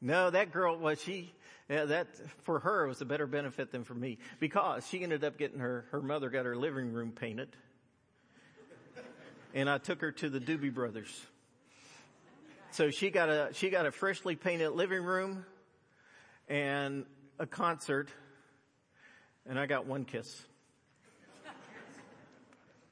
no, 0.00 0.30
that 0.30 0.50
girl 0.52 0.76
was 0.76 1.00
she. 1.00 1.32
Yeah, 1.68 1.84
that 1.84 2.08
for 2.42 2.58
her 2.60 2.86
was 2.88 3.00
a 3.00 3.04
better 3.04 3.28
benefit 3.28 3.70
than 3.70 3.84
for 3.84 3.94
me 3.94 4.18
because 4.40 4.88
she 4.88 5.04
ended 5.04 5.22
up 5.22 5.38
getting 5.38 5.60
her 5.60 5.84
her 5.92 6.02
mother 6.02 6.28
got 6.28 6.44
her 6.44 6.56
living 6.56 6.92
room 6.92 7.12
painted, 7.12 7.48
and 9.54 9.68
I 9.68 9.78
took 9.78 10.00
her 10.00 10.12
to 10.12 10.28
the 10.28 10.40
Doobie 10.40 10.72
Brothers. 10.72 11.26
So 12.72 12.90
she 12.90 13.10
got 13.10 13.28
a 13.28 13.50
she 13.52 13.70
got 13.70 13.86
a 13.86 13.90
freshly 13.90 14.36
painted 14.36 14.70
living 14.70 15.02
room, 15.02 15.44
and 16.48 17.04
a 17.38 17.46
concert, 17.46 18.08
and 19.46 19.58
I 19.58 19.66
got 19.66 19.86
one 19.86 20.04
kiss. 20.04 20.44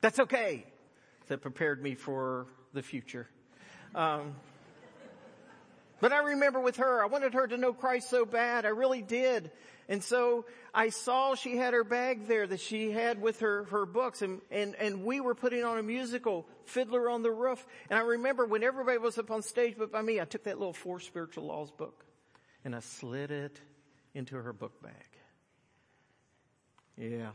That's 0.00 0.18
okay. 0.20 0.64
That 1.28 1.42
prepared 1.42 1.82
me 1.82 1.94
for 1.94 2.46
the 2.72 2.82
future. 2.82 3.28
Um, 3.94 4.34
but 6.00 6.12
I 6.12 6.18
remember 6.18 6.60
with 6.60 6.76
her, 6.76 7.02
I 7.02 7.06
wanted 7.06 7.34
her 7.34 7.46
to 7.46 7.56
know 7.56 7.72
Christ 7.72 8.08
so 8.08 8.24
bad. 8.24 8.64
I 8.64 8.68
really 8.68 9.02
did. 9.02 9.50
And 9.88 10.04
so 10.04 10.44
I 10.74 10.90
saw 10.90 11.34
she 11.34 11.56
had 11.56 11.72
her 11.72 11.84
bag 11.84 12.26
there 12.26 12.46
that 12.46 12.60
she 12.60 12.90
had 12.90 13.22
with 13.22 13.40
her, 13.40 13.64
her 13.64 13.86
books 13.86 14.20
and, 14.20 14.42
and, 14.50 14.74
and 14.74 15.04
we 15.04 15.20
were 15.20 15.34
putting 15.34 15.64
on 15.64 15.78
a 15.78 15.82
musical, 15.82 16.46
Fiddler 16.66 17.08
on 17.08 17.22
the 17.22 17.30
Roof. 17.30 17.66
And 17.88 17.98
I 17.98 18.02
remember 18.02 18.44
when 18.44 18.62
everybody 18.62 18.98
was 18.98 19.16
up 19.16 19.30
on 19.30 19.42
stage 19.42 19.76
but 19.78 19.90
by 19.90 20.02
me, 20.02 20.20
I 20.20 20.26
took 20.26 20.44
that 20.44 20.58
little 20.58 20.74
Four 20.74 21.00
Spiritual 21.00 21.46
Laws 21.46 21.70
book 21.70 22.04
and 22.64 22.76
I 22.76 22.80
slid 22.80 23.30
it 23.30 23.58
into 24.14 24.36
her 24.36 24.52
book 24.52 24.82
bag. 24.82 24.92
Yeah. 26.98 27.30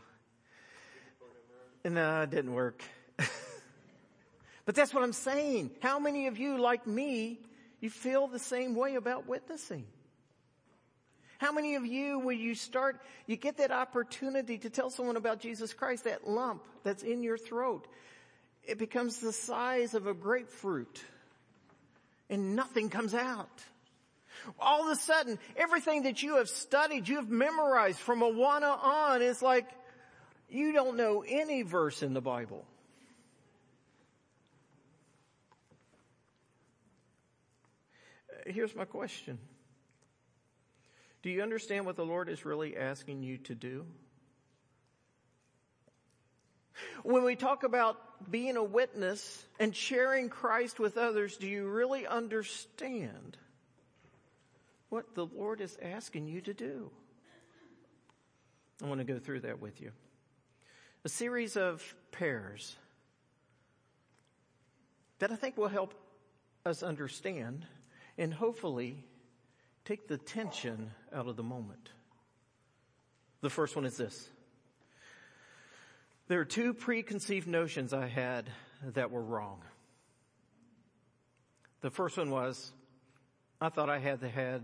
No, 1.85 2.19
uh, 2.19 2.23
it 2.23 2.29
didn't 2.29 2.53
work. 2.53 2.83
but 4.65 4.75
that's 4.75 4.93
what 4.93 5.03
I'm 5.03 5.13
saying. 5.13 5.71
How 5.81 5.99
many 5.99 6.27
of 6.27 6.37
you, 6.37 6.59
like 6.59 6.85
me, 6.85 7.39
you 7.81 7.89
feel 7.89 8.27
the 8.27 8.39
same 8.39 8.75
way 8.75 8.95
about 8.95 9.27
witnessing? 9.27 9.85
How 11.43 11.51
many 11.51 11.75
of 11.75 11.85
you, 11.85 12.19
when 12.19 12.39
you 12.39 12.55
start, 12.55 13.01
you 13.27 13.35
get 13.35 13.57
that 13.57 13.69
opportunity 13.69 14.57
to 14.59 14.69
tell 14.69 14.89
someone 14.89 15.17
about 15.17 15.41
Jesus 15.41 15.73
Christ, 15.73 16.05
that 16.05 16.25
lump 16.25 16.63
that's 16.83 17.03
in 17.03 17.21
your 17.21 17.37
throat, 17.37 17.85
it 18.63 18.77
becomes 18.79 19.19
the 19.19 19.33
size 19.33 19.93
of 19.93 20.07
a 20.07 20.13
grapefruit 20.13 21.03
and 22.29 22.55
nothing 22.55 22.89
comes 22.89 23.13
out. 23.13 23.61
All 24.57 24.85
of 24.85 24.91
a 24.93 24.95
sudden, 24.95 25.37
everything 25.57 26.03
that 26.03 26.23
you 26.23 26.37
have 26.37 26.47
studied, 26.47 27.09
you 27.09 27.17
have 27.17 27.29
memorized 27.29 27.99
from 27.99 28.21
Awana 28.21 28.81
on 28.81 29.21
is 29.21 29.41
like, 29.41 29.67
you 30.47 30.71
don't 30.71 30.95
know 30.95 31.25
any 31.27 31.63
verse 31.63 32.03
in 32.03 32.13
the 32.13 32.21
Bible. 32.21 32.63
Here's 38.47 38.73
my 38.73 38.85
question. 38.85 39.39
Do 41.23 41.29
you 41.29 41.41
understand 41.41 41.85
what 41.85 41.95
the 41.95 42.05
Lord 42.05 42.29
is 42.29 42.45
really 42.45 42.77
asking 42.77 43.23
you 43.23 43.37
to 43.39 43.55
do? 43.55 43.85
When 47.03 47.23
we 47.23 47.35
talk 47.35 47.63
about 47.63 47.97
being 48.29 48.57
a 48.57 48.63
witness 48.63 49.45
and 49.59 49.75
sharing 49.75 50.29
Christ 50.29 50.79
with 50.79 50.97
others, 50.97 51.37
do 51.37 51.47
you 51.47 51.67
really 51.67 52.05
understand 52.05 53.37
what 54.89 55.15
the 55.15 55.25
Lord 55.25 55.61
is 55.61 55.77
asking 55.81 56.27
you 56.27 56.41
to 56.41 56.53
do? 56.53 56.91
I 58.83 58.87
want 58.87 58.99
to 58.99 59.05
go 59.05 59.17
through 59.17 59.41
that 59.41 59.61
with 59.61 59.81
you 59.81 59.91
a 61.05 61.09
series 61.09 61.57
of 61.57 61.95
pairs 62.11 62.77
that 65.19 65.31
I 65.31 65.35
think 65.35 65.57
will 65.57 65.67
help 65.67 65.93
us 66.65 66.81
understand 66.81 67.65
and 68.17 68.33
hopefully 68.33 69.05
take 69.85 70.07
the 70.07 70.17
tension 70.17 70.91
out 71.13 71.27
of 71.27 71.35
the 71.35 71.43
moment. 71.43 71.89
The 73.41 73.49
first 73.49 73.75
one 73.75 73.85
is 73.85 73.97
this. 73.97 74.29
There 76.27 76.39
are 76.39 76.45
two 76.45 76.73
preconceived 76.73 77.47
notions 77.47 77.93
I 77.93 78.07
had 78.07 78.49
that 78.93 79.11
were 79.11 79.21
wrong. 79.21 79.61
The 81.81 81.89
first 81.89 82.17
one 82.17 82.31
was 82.31 82.71
I 83.59 83.69
thought 83.69 83.89
I 83.89 83.99
had 83.99 84.21
to 84.21 84.29
have 84.29 84.61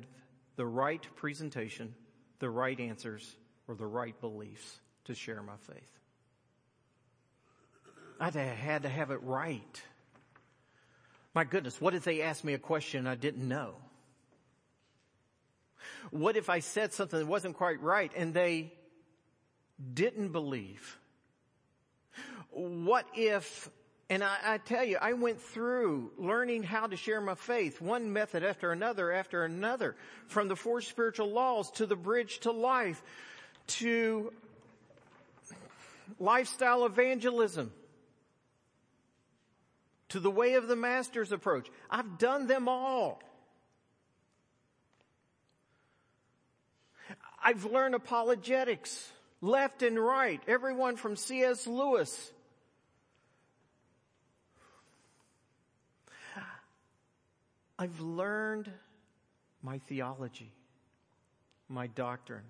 the 0.55 0.65
right 0.65 1.05
presentation, 1.17 1.93
the 2.39 2.49
right 2.49 2.79
answers, 2.79 3.35
or 3.67 3.75
the 3.75 3.85
right 3.85 4.19
beliefs 4.21 4.79
to 5.05 5.13
share 5.13 5.43
my 5.43 5.57
faith. 5.61 5.99
I 8.19 8.29
had 8.31 8.83
to 8.83 8.89
have 8.89 9.11
it 9.11 9.21
right. 9.23 9.81
My 11.33 11.43
goodness, 11.43 11.79
what 11.79 11.93
if 11.93 12.03
they 12.03 12.21
asked 12.21 12.43
me 12.43 12.53
a 12.53 12.59
question 12.59 13.07
I 13.07 13.15
didn't 13.15 13.47
know? 13.47 13.75
What 16.11 16.37
if 16.37 16.49
I 16.49 16.59
said 16.59 16.93
something 16.93 17.19
that 17.19 17.25
wasn't 17.25 17.57
quite 17.57 17.81
right 17.81 18.11
and 18.15 18.33
they 18.33 18.73
didn't 19.93 20.29
believe? 20.29 20.97
What 22.51 23.05
if, 23.15 23.69
and 24.09 24.23
I, 24.23 24.37
I, 24.43 24.57
tell 24.57 24.83
you, 24.83 24.97
I 24.99 25.13
went 25.13 25.41
through 25.41 26.11
learning 26.17 26.63
how 26.63 26.87
to 26.87 26.97
share 26.97 27.21
my 27.21 27.35
faith, 27.35 27.79
one 27.79 28.11
method 28.11 28.43
after 28.43 28.71
another 28.71 29.11
after 29.11 29.43
another, 29.43 29.95
from 30.27 30.47
the 30.47 30.55
four 30.55 30.81
spiritual 30.81 31.31
laws 31.31 31.71
to 31.71 31.85
the 31.85 31.95
bridge 31.95 32.39
to 32.39 32.51
life, 32.51 33.01
to 33.67 34.33
lifestyle 36.19 36.85
evangelism, 36.85 37.71
to 40.09 40.19
the 40.19 40.31
way 40.31 40.55
of 40.55 40.67
the 40.67 40.75
master's 40.75 41.31
approach. 41.31 41.69
I've 41.89 42.17
done 42.17 42.47
them 42.47 42.67
all. 42.67 43.21
I've 47.49 47.65
learned 47.65 47.95
apologetics, 47.95 49.11
left 49.41 49.81
and 49.81 49.97
right, 49.97 50.39
everyone 50.47 50.97
from 50.97 51.15
C.S. 51.15 51.65
Lewis. 51.65 52.31
I've 57.79 57.99
learned 58.01 58.69
my 59.63 59.79
theology, 59.79 60.51
my 61.67 61.87
doctrine. 61.87 62.43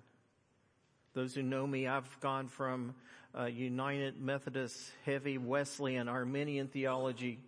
Those 1.14 1.34
who 1.34 1.42
know 1.42 1.66
me, 1.66 1.86
I've 1.86 2.20
gone 2.20 2.48
from 2.48 2.94
uh, 3.34 3.46
United 3.46 4.20
Methodist, 4.20 4.92
heavy 5.06 5.38
Wesleyan, 5.38 6.10
Arminian 6.10 6.68
theology 6.68 7.40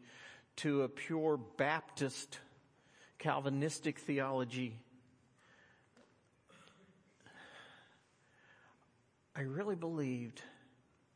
to 0.57 0.85
a 0.85 0.89
pure 0.89 1.37
Baptist 1.37 2.39
Calvinistic 3.19 3.99
theology. 3.99 4.79
I 9.35 9.43
really 9.43 9.77
believed 9.77 10.43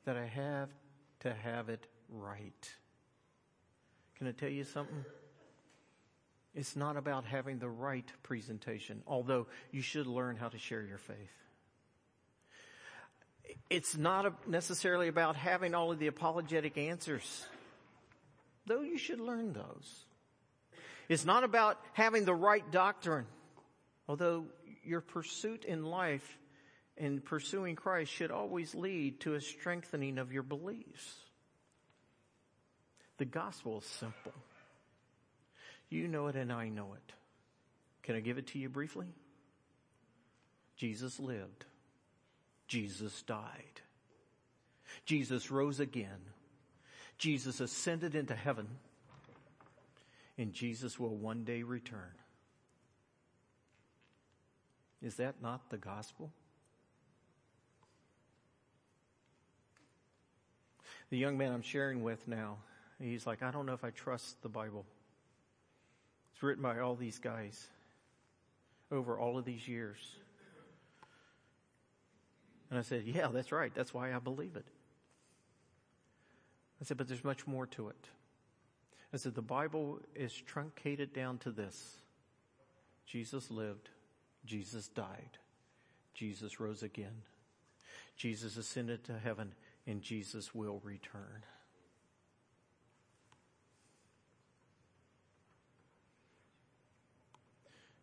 that 0.05 0.17
I 0.17 0.27
have 0.27 0.71
to 1.21 1.35
have 1.35 1.69
it 1.69 1.87
right. 2.09 2.71
Can 4.17 4.27
I 4.27 4.33
tell 4.33 4.49
you 4.49 4.65
something? 4.65 5.05
It's 6.55 6.77
not 6.77 6.97
about 6.97 7.25
having 7.25 7.59
the 7.59 7.69
right 7.69 8.11
presentation, 8.23 9.03
although 9.07 9.47
you 9.73 9.83
should 9.83 10.07
learn 10.07 10.37
how 10.37 10.49
to 10.49 10.59
share 10.59 10.83
your 10.83 10.99
faith. 10.99 11.17
It's 13.69 13.97
not 13.97 14.49
necessarily 14.49 15.09
about 15.09 15.37
having 15.37 15.75
all 15.75 15.93
of 15.93 15.99
the 15.99 16.07
apologetic 16.07 16.79
answers 16.79 17.47
though 18.67 18.83
you 18.83 18.99
should 18.99 19.21
learn 19.21 19.53
those. 19.53 20.05
It's 21.09 21.25
not 21.25 21.45
about 21.45 21.79
having 21.93 22.25
the 22.25 22.35
right 22.35 22.69
doctrine, 22.71 23.27
although 24.09 24.47
your 24.85 25.01
pursuit 25.01 25.65
in 25.65 25.85
life 25.85 26.39
and 26.99 27.25
pursuing 27.25 27.77
Christ 27.77 28.11
should 28.11 28.31
always 28.31 28.75
lead 28.75 29.21
to 29.21 29.35
a 29.35 29.41
strengthening 29.41 30.19
of 30.19 30.33
your 30.33 30.43
beliefs. 30.43 31.15
The 33.19 33.25
gospel 33.25 33.79
is 33.79 33.85
simple. 33.85 34.33
You 35.89 36.09
know 36.09 36.27
it 36.27 36.37
and 36.37 36.53
I 36.53 36.69
know 36.69 36.95
it. 36.95 37.13
Can 38.03 38.17
I 38.17 38.21
give 38.21 38.39
it 38.39 38.49
to 38.49 38.59
you 38.59 38.69
briefly? 38.69 39.07
Jesus 40.77 41.21
lived. 41.21 41.65
Jesus 42.67 43.23
died. 43.23 43.81
Jesus 45.05 45.51
rose 45.51 45.81
again 45.81 46.21
Jesus 47.19 47.61
ascended 47.61 48.15
into 48.15 48.35
heaven 48.35 48.67
and 50.39 50.53
Jesus 50.53 50.99
will 50.99 51.17
one 51.17 51.45
day 51.45 51.63
return. 51.63 52.13
Is 55.03 55.17
that 55.17 55.41
not 55.41 55.71
the 55.71 55.79
gospel? 55.79 56.31
The 61.11 61.19
young 61.19 61.39
man 61.39 61.53
I'm 61.53 61.63
sharing 61.63 62.03
with 62.03 62.27
now, 62.27 62.59
he's 63.01 63.27
like, 63.27 63.43
I 63.43 63.51
don't 63.51 63.67
know 63.67 63.75
if 63.75 63.85
I 63.85 63.91
trust 63.91 64.43
the 64.43 64.49
Bible. 64.49 64.85
It's 66.35 66.43
written 66.43 66.63
by 66.63 66.81
all 66.81 66.97
these 66.97 67.19
guys 67.19 67.67
over 68.91 69.19
all 69.19 69.39
of 69.39 69.45
these 69.45 69.67
years. 69.67 69.99
And 72.71 72.79
I 72.79 72.83
said, 72.83 73.05
Yeah, 73.07 73.29
that's 73.29 73.53
right. 73.53 73.73
That's 73.75 73.95
why 73.95 74.13
I 74.15 74.19
believe 74.19 74.57
it. 74.57 74.67
I 76.81 76.85
said, 76.85 76.97
But 76.97 77.09
there's 77.09 77.25
much 77.25 77.47
more 77.47 77.67
to 77.69 77.89
it. 77.89 78.09
I 79.13 79.17
said, 79.17 79.35
The 79.35 79.43
Bible 79.43 80.01
is 80.15 80.35
truncated 80.35 81.13
down 81.13 81.39
to 81.39 81.51
this 81.51 81.97
Jesus 83.07 83.51
lived, 83.51 83.89
Jesus 84.45 84.89
died, 84.89 85.39
Jesus 86.15 86.61
rose 86.61 86.83
again, 86.83 87.23
Jesus 88.17 88.57
ascended 88.57 89.05
to 89.05 89.19
heaven, 89.19 89.53
and 89.87 90.03
Jesus 90.03 90.55
will 90.55 90.81
return. 90.83 91.45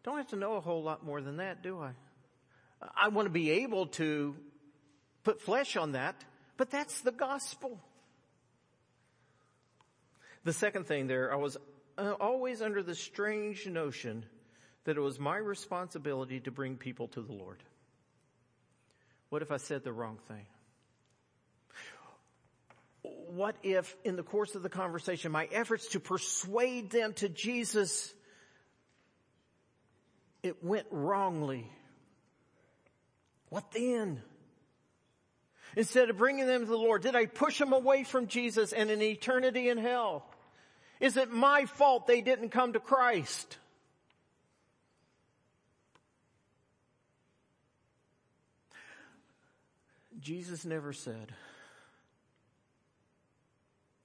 Don't 0.04 0.18
have 0.18 0.28
to 0.30 0.36
know 0.36 0.56
a 0.56 0.62
whole 0.62 0.84
lot 0.84 1.06
more 1.06 1.22
than 1.22 1.38
that, 1.38 1.64
do 1.64 1.80
I? 1.80 1.92
I 2.96 3.08
want 3.08 3.26
to 3.26 3.32
be 3.32 3.52
able 3.52 3.88
to 3.88 4.36
put 5.24 5.42
flesh 5.42 5.78
on 5.78 5.94
that, 5.94 6.16
but 6.58 6.70
that's 6.70 7.02
the 7.02 7.12
gospel. 7.12 7.80
The 10.44 10.52
second 10.52 10.88
thing 10.88 11.08
there, 11.08 11.32
I 11.32 11.38
was 11.38 11.58
uh, 11.98 12.12
always 12.20 12.62
under 12.62 12.84
the 12.84 12.96
strange 12.96 13.66
notion 13.66 14.26
that 14.84 14.98
it 14.98 15.00
was 15.00 15.18
my 15.20 15.38
responsibility 15.38 16.42
to 16.42 16.52
bring 16.52 16.76
people 16.76 17.08
to 17.10 17.22
the 17.22 17.32
Lord. 17.32 17.64
What 19.30 19.42
if 19.42 19.52
I 19.52 19.58
said 19.58 19.86
the 19.86 19.94
wrong 19.94 20.20
thing? 20.28 20.46
What 23.34 23.56
if 23.64 23.96
in 24.04 24.16
the 24.16 24.24
course 24.24 24.54
of 24.54 24.62
the 24.62 24.70
conversation, 24.70 25.32
my 25.32 25.48
efforts 25.52 25.88
to 25.90 26.00
persuade 26.00 26.92
them 26.92 27.14
to 27.14 27.30
Jesus 27.30 28.14
it 30.44 30.62
went 30.62 30.88
wrongly. 30.92 31.72
What 33.50 33.72
then? 33.72 34.22
Instead 35.76 36.10
of 36.10 36.18
bringing 36.18 36.46
them 36.46 36.62
to 36.62 36.68
the 36.68 36.78
Lord, 36.78 37.02
did 37.02 37.16
I 37.16 37.26
push 37.26 37.58
them 37.58 37.74
away 37.74 38.04
from 38.04 38.28
Jesus 38.28 38.74
and 38.74 38.92
an 38.92 39.02
eternity 39.02 39.70
in 39.70 39.78
hell? 39.78 40.26
Is 41.00 41.18
it 41.18 41.32
my 41.32 41.66
fault 41.66 42.06
they 42.06 42.22
didn't 42.22 42.50
come 42.50 42.74
to 42.74 42.80
Christ? 42.80 43.58
Jesus 50.20 50.64
never 50.66 50.94
said 50.94 51.34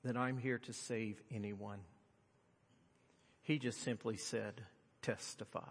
that 0.05 0.17
I'm 0.17 0.39
here 0.39 0.59
to 0.59 0.73
save 0.73 1.21
anyone. 1.35 1.81
He 3.43 3.59
just 3.59 3.83
simply 3.83 4.17
said, 4.17 4.63
testify 5.03 5.63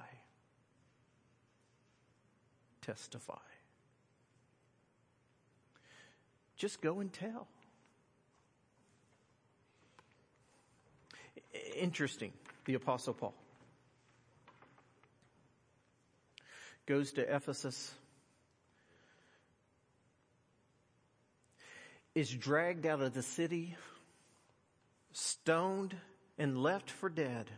testify. 2.87 3.33
Just 6.55 6.81
go 6.81 7.01
and 7.01 7.11
tell. 7.11 7.47
Interesting, 11.75 12.31
the 12.65 12.75
Apostle 12.75 13.13
Paul 13.13 13.33
goes 16.85 17.11
to 17.11 17.35
Ephesus, 17.35 17.93
is 22.15 22.29
dragged 22.29 22.85
out 22.85 23.01
of 23.01 23.13
the 23.13 23.21
city, 23.21 23.75
stoned, 25.17 25.95
and 26.37 26.61
left 26.61 26.91
for 26.91 27.09
dead. 27.09 27.49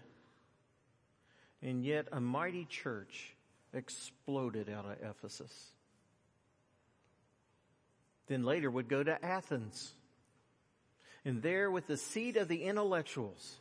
And 1.62 1.84
yet 1.84 2.08
a 2.12 2.22
mighty 2.22 2.66
church 2.66 3.36
exploded 3.74 4.70
out 4.70 4.86
of 4.86 4.96
Ephesus. 5.04 5.72
Then 8.28 8.44
later 8.44 8.72
would 8.72 8.88
go 8.88 9.04
to 9.04 9.26
Athens. 9.26 9.92
And 11.26 11.42
there, 11.42 11.70
with 11.70 11.86
the 11.86 11.98
seat 11.98 12.38
of 12.38 12.48
the 12.48 12.64
intellectuals, 12.64 13.58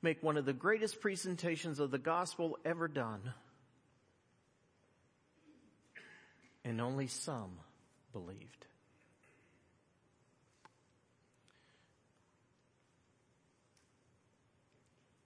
make 0.00 0.22
one 0.22 0.38
of 0.38 0.46
the 0.46 0.54
greatest 0.54 1.00
presentations 1.02 1.78
of 1.78 1.90
the 1.90 1.98
gospel 1.98 2.56
ever 2.64 2.88
done. 2.88 3.34
And 6.64 6.80
only 6.80 7.06
some 7.06 7.58
believed. 8.14 8.66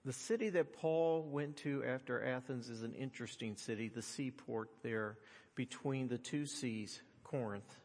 The 0.05 0.13
city 0.13 0.49
that 0.49 0.73
Paul 0.73 1.23
went 1.23 1.57
to 1.57 1.83
after 1.83 2.23
Athens 2.23 2.69
is 2.69 2.83
an 2.83 2.93
interesting 2.93 3.55
city, 3.55 3.89
the 3.89 4.03
seaport 4.03 4.69
there 4.83 5.17
between 5.55 6.07
the 6.07 6.19
two 6.19 6.45
seas, 6.45 7.01
Corinth. 7.23 7.75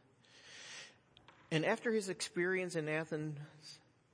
And 1.49 1.65
after 1.65 1.91
his 1.91 2.09
experience 2.09 2.75
in 2.75 2.87
Athens, 2.87 3.39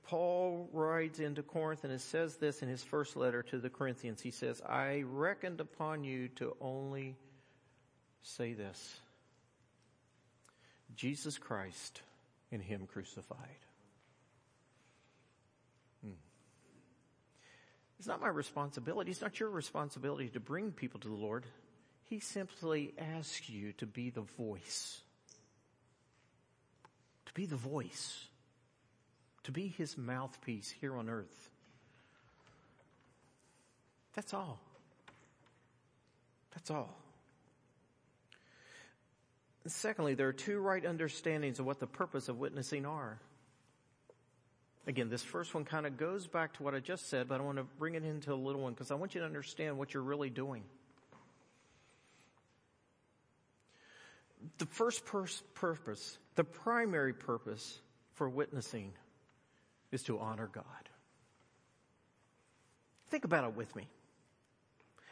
Paul 0.04 0.70
rides 0.72 1.20
into 1.20 1.42
Corinth 1.42 1.84
and 1.84 1.92
it 1.92 2.00
says 2.00 2.36
this 2.36 2.62
in 2.62 2.68
his 2.68 2.82
first 2.82 3.14
letter 3.14 3.42
to 3.44 3.58
the 3.58 3.68
Corinthians. 3.68 4.22
He 4.22 4.30
says, 4.30 4.62
I 4.66 5.04
reckoned 5.06 5.60
upon 5.60 6.02
you 6.02 6.28
to 6.36 6.56
only 6.62 7.14
say 8.22 8.54
this. 8.54 9.00
Jesus 10.96 11.36
Christ 11.36 12.00
in 12.50 12.60
him 12.60 12.86
crucified. 12.86 13.67
It's 17.98 18.06
not 18.06 18.20
my 18.20 18.28
responsibility. 18.28 19.10
It's 19.10 19.20
not 19.20 19.40
your 19.40 19.50
responsibility 19.50 20.28
to 20.28 20.40
bring 20.40 20.70
people 20.70 21.00
to 21.00 21.08
the 21.08 21.14
Lord. 21.14 21.44
He 22.04 22.20
simply 22.20 22.94
asks 22.96 23.50
you 23.50 23.72
to 23.74 23.86
be 23.86 24.10
the 24.10 24.22
voice. 24.22 25.00
To 27.26 27.34
be 27.34 27.46
the 27.46 27.56
voice. 27.56 28.24
To 29.44 29.52
be 29.52 29.68
his 29.68 29.98
mouthpiece 29.98 30.72
here 30.80 30.96
on 30.96 31.08
earth. 31.08 31.50
That's 34.14 34.32
all. 34.32 34.60
That's 36.54 36.70
all. 36.70 36.96
And 39.64 39.72
secondly, 39.72 40.14
there 40.14 40.28
are 40.28 40.32
two 40.32 40.60
right 40.60 40.84
understandings 40.84 41.58
of 41.58 41.66
what 41.66 41.78
the 41.78 41.86
purpose 41.86 42.28
of 42.28 42.38
witnessing 42.38 42.86
are. 42.86 43.18
Again, 44.88 45.10
this 45.10 45.22
first 45.22 45.52
one 45.52 45.66
kind 45.66 45.86
of 45.86 45.98
goes 45.98 46.26
back 46.26 46.54
to 46.54 46.62
what 46.62 46.74
I 46.74 46.80
just 46.80 47.10
said, 47.10 47.28
but 47.28 47.42
I 47.42 47.44
want 47.44 47.58
to 47.58 47.64
bring 47.78 47.94
it 47.94 48.04
into 48.04 48.32
a 48.32 48.34
little 48.34 48.62
one 48.62 48.72
because 48.72 48.90
I 48.90 48.94
want 48.94 49.14
you 49.14 49.20
to 49.20 49.26
understand 49.26 49.76
what 49.76 49.92
you're 49.92 50.02
really 50.02 50.30
doing. 50.30 50.64
The 54.56 54.64
first 54.64 55.04
purpose, 55.54 56.16
the 56.36 56.44
primary 56.44 57.12
purpose 57.12 57.78
for 58.14 58.30
witnessing 58.30 58.94
is 59.92 60.04
to 60.04 60.18
honor 60.18 60.48
God. 60.50 60.64
Think 63.10 63.26
about 63.26 63.44
it 63.44 63.54
with 63.54 63.76
me. 63.76 63.88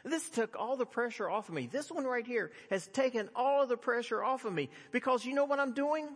This 0.03 0.27
took 0.27 0.55
all 0.57 0.75
the 0.75 0.85
pressure 0.87 1.29
off 1.29 1.49
of 1.49 1.53
me. 1.53 1.69
This 1.71 1.91
one 1.91 2.05
right 2.05 2.25
here 2.25 2.51
has 2.71 2.87
taken 2.87 3.29
all 3.35 3.61
of 3.61 3.69
the 3.69 3.77
pressure 3.77 4.23
off 4.23 4.43
of 4.43 4.53
me 4.53 4.69
because 4.91 5.23
you 5.23 5.35
know 5.35 5.45
what 5.45 5.59
I'm 5.59 5.73
doing? 5.73 6.07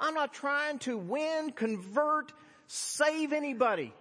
I'm 0.00 0.14
not 0.14 0.32
trying 0.32 0.78
to 0.80 0.96
win, 0.96 1.52
convert, 1.52 2.32
save 2.66 3.32
anybody. 3.32 3.92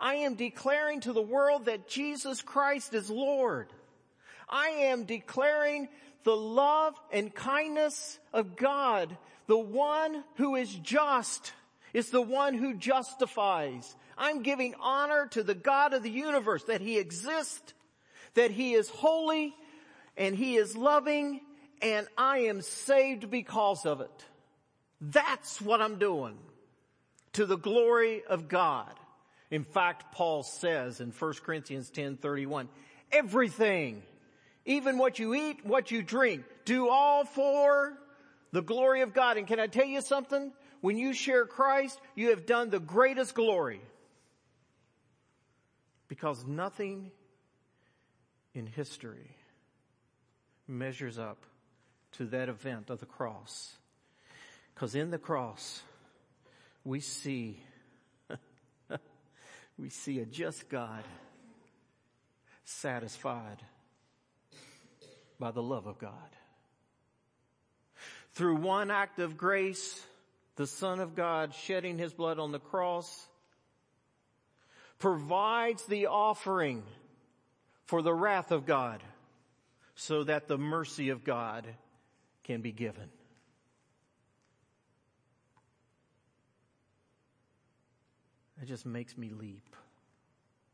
I 0.00 0.16
am 0.16 0.34
declaring 0.34 1.00
to 1.00 1.12
the 1.12 1.22
world 1.22 1.66
that 1.66 1.88
Jesus 1.88 2.42
Christ 2.42 2.94
is 2.94 3.10
Lord. 3.10 3.72
I 4.48 4.68
am 4.68 5.04
declaring 5.04 5.88
the 6.24 6.36
love 6.36 6.94
and 7.12 7.34
kindness 7.34 8.18
of 8.32 8.56
God. 8.56 9.16
The 9.46 9.58
one 9.58 10.24
who 10.36 10.56
is 10.56 10.72
just 10.72 11.52
is 11.92 12.10
the 12.10 12.22
one 12.22 12.54
who 12.54 12.74
justifies. 12.74 13.96
I'm 14.16 14.42
giving 14.42 14.74
honor 14.80 15.26
to 15.28 15.42
the 15.42 15.54
God 15.54 15.94
of 15.94 16.02
the 16.02 16.10
universe 16.10 16.64
that 16.64 16.80
he 16.80 16.98
exists, 16.98 17.72
that 18.34 18.50
he 18.50 18.74
is 18.74 18.88
holy 18.88 19.54
and 20.16 20.34
he 20.34 20.56
is 20.56 20.76
loving 20.76 21.40
and 21.80 22.06
I 22.16 22.40
am 22.40 22.60
saved 22.60 23.30
because 23.30 23.86
of 23.86 24.00
it. 24.00 24.24
That's 25.00 25.60
what 25.60 25.80
I'm 25.80 25.98
doing 25.98 26.36
to 27.34 27.46
the 27.46 27.56
glory 27.56 28.22
of 28.28 28.48
God. 28.48 28.92
In 29.50 29.64
fact, 29.64 30.12
Paul 30.12 30.42
says 30.42 31.00
in 31.00 31.12
1 31.12 31.42
Corinthians 31.42 31.90
10:31, 31.90 32.68
everything, 33.12 34.02
even 34.64 34.98
what 34.98 35.18
you 35.18 35.34
eat, 35.34 35.64
what 35.64 35.90
you 35.90 36.02
drink, 36.02 36.44
do 36.64 36.88
all 36.88 37.24
for 37.24 37.96
the 38.52 38.62
glory 38.62 39.02
of 39.02 39.14
God. 39.14 39.36
And 39.36 39.46
can 39.46 39.60
I 39.60 39.66
tell 39.66 39.86
you 39.86 40.02
something? 40.02 40.52
When 40.80 40.96
you 40.96 41.12
share 41.12 41.46
Christ, 41.46 42.00
you 42.14 42.30
have 42.30 42.46
done 42.46 42.70
the 42.70 42.80
greatest 42.80 43.34
glory. 43.34 43.80
Because 46.08 46.44
nothing 46.46 47.10
in 48.54 48.66
history 48.66 49.36
measures 50.66 51.18
up 51.18 51.44
to 52.12 52.26
that 52.26 52.48
event 52.48 52.90
of 52.90 53.00
the 53.00 53.06
cross 53.06 53.77
because 54.78 54.94
in 54.94 55.10
the 55.10 55.18
cross, 55.18 55.82
we 56.84 57.00
see, 57.00 57.60
we 59.76 59.88
see 59.88 60.20
a 60.20 60.24
just 60.24 60.68
God 60.68 61.02
satisfied 62.62 63.60
by 65.40 65.50
the 65.50 65.60
love 65.60 65.88
of 65.88 65.98
God. 65.98 66.12
Through 68.34 68.58
one 68.58 68.92
act 68.92 69.18
of 69.18 69.36
grace, 69.36 70.00
the 70.54 70.68
Son 70.68 71.00
of 71.00 71.16
God 71.16 71.54
shedding 71.54 71.98
his 71.98 72.12
blood 72.12 72.38
on 72.38 72.52
the 72.52 72.60
cross 72.60 73.26
provides 75.00 75.86
the 75.86 76.06
offering 76.06 76.84
for 77.86 78.00
the 78.00 78.14
wrath 78.14 78.52
of 78.52 78.64
God 78.64 79.02
so 79.96 80.22
that 80.22 80.46
the 80.46 80.56
mercy 80.56 81.08
of 81.08 81.24
God 81.24 81.66
can 82.44 82.60
be 82.60 82.70
given. 82.70 83.10
It 88.62 88.66
just 88.66 88.86
makes 88.86 89.16
me 89.16 89.30
leap. 89.30 89.76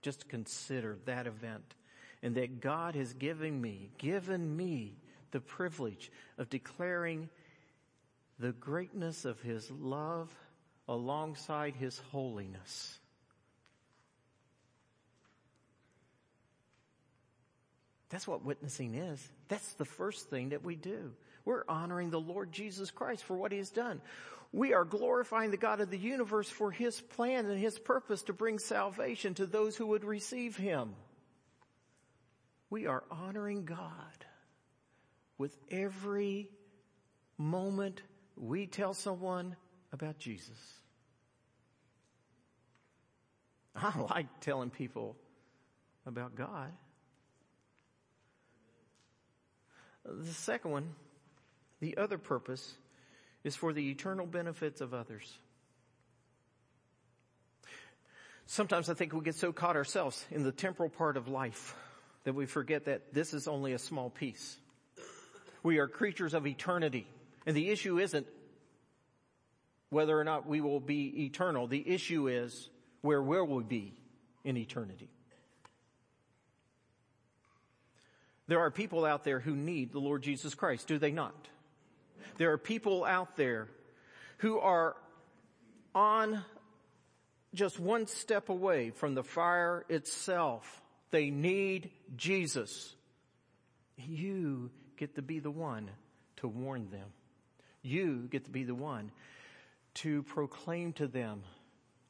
Just 0.03 0.29
consider 0.29 0.99
that 1.05 1.27
event 1.27 1.75
and 2.23 2.35
that 2.37 2.61
God 2.61 2.95
has 2.95 3.13
given 3.13 3.61
me, 3.61 3.91
given 3.99 4.57
me 4.57 4.97
the 5.31 5.41
privilege 5.41 6.11
of 6.39 6.49
declaring 6.49 7.29
the 8.39 8.53
greatness 8.53 9.25
of 9.25 9.41
His 9.41 9.71
love 9.71 10.35
alongside 10.89 11.75
His 11.75 11.99
holiness. 12.11 12.99
That's 18.11 18.29
what 18.29 18.45
witnessing 18.45 18.95
is. 18.95 19.29
That's 19.49 19.73
the 19.75 19.85
first 19.85 20.31
thing 20.31 20.51
that 20.51 20.65
we 20.65 20.77
do. 20.77 21.13
We're 21.45 21.65
honoring 21.69 22.11
the 22.11 22.21
Lord 22.21 22.53
Jesus 22.53 22.91
Christ 22.91 23.25
for 23.25 23.37
what 23.37 23.53
He 23.53 23.59
has 23.59 23.71
done. 23.71 24.01
We 24.53 24.73
are 24.73 24.85
glorifying 24.85 25.51
the 25.51 25.57
God 25.57 25.81
of 25.81 25.91
the 25.91 25.99
universe 25.99 26.49
for 26.49 26.71
His 26.71 27.01
plan 27.01 27.47
and 27.47 27.59
His 27.59 27.79
purpose 27.79 28.23
to 28.25 28.33
bring 28.33 28.59
salvation 28.59 29.35
to 29.35 29.47
those 29.47 29.77
who 29.77 29.89
would 29.89 30.05
receive 30.05 30.57
Him. 30.57 30.95
We 32.71 32.87
are 32.87 33.05
honoring 33.11 33.65
God 33.65 34.25
with 35.39 35.57
every 35.71 36.49
moment 37.37 38.01
we 38.37 38.67
tell 38.67 38.95
someone 38.95 39.57
about 39.93 40.19
Jesus. 40.19 40.59
I 43.77 43.99
like 43.99 44.41
telling 44.41 44.71
people 44.71 45.17
about 46.07 46.37
God. 46.37 46.73
The 50.05 50.33
second 50.33 50.71
one, 50.71 50.95
the 51.85 51.99
other 51.99 52.17
purpose, 52.17 52.75
is 53.45 53.55
for 53.55 53.75
the 53.75 53.91
eternal 53.91 54.25
benefits 54.25 54.81
of 54.81 54.95
others. 54.95 55.31
Sometimes 58.47 58.89
I 58.89 58.95
think 58.95 59.13
we 59.13 59.21
get 59.21 59.35
so 59.35 59.53
caught 59.53 59.77
ourselves 59.77 60.25
in 60.31 60.45
the 60.45 60.53
temporal 60.53 60.89
part 60.89 61.19
of 61.19 61.29
life 61.29 61.75
that 62.25 62.35
we 62.35 62.47
forget 62.47 62.87
that 62.87 63.13
this 63.13 63.35
is 63.35 63.47
only 63.47 63.75
a 63.75 63.79
small 63.79 64.09
piece. 64.09 64.57
We 65.63 65.77
are 65.77 65.87
creatures 65.87 66.33
of 66.33 66.47
eternity. 66.47 67.07
And 67.45 67.55
the 67.55 67.69
issue 67.69 67.99
isn't 67.99 68.27
whether 69.91 70.19
or 70.19 70.25
not 70.25 70.47
we 70.47 70.63
will 70.63 70.81
be 70.81 71.27
eternal. 71.27 71.67
The 71.67 71.87
issue 71.87 72.29
is 72.29 72.71
where 73.03 73.23
will 73.23 73.47
we 73.47 73.63
be 73.63 73.95
in 74.43 74.57
eternity? 74.57 75.11
There 78.47 78.61
are 78.61 78.71
people 78.71 79.05
out 79.05 79.25
there 79.25 79.41
who 79.41 79.55
need 79.55 79.93
the 79.93 79.99
Lord 79.99 80.23
Jesus 80.23 80.55
Christ, 80.55 80.89
do 80.89 80.99
they 80.99 81.13
not? 81.13 81.49
There 82.37 82.53
are 82.53 82.59
people 82.59 83.05
out 83.05 83.37
there 83.37 83.69
who 84.39 84.59
are 84.59 84.97
on 85.95 86.45
just 87.55 87.79
one 87.79 88.07
step 88.07 88.49
away 88.49 88.91
from 88.91 89.15
the 89.15 89.23
fire 89.23 89.85
itself. 89.89 90.83
They 91.11 91.31
need 91.31 91.91
Jesus. 92.17 92.95
You 93.97 94.71
get 94.97 95.15
to 95.15 95.23
be 95.23 95.39
the 95.39 95.51
one 95.51 95.91
to 96.37 96.49
warn 96.49 96.91
them. 96.91 97.09
You 97.83 98.29
get 98.31 98.45
to 98.47 98.51
be 98.51 98.65
the 98.65 98.75
one 98.75 99.13
to 99.95 100.23
proclaim 100.25 100.93
to 100.95 101.07
them 101.07 101.43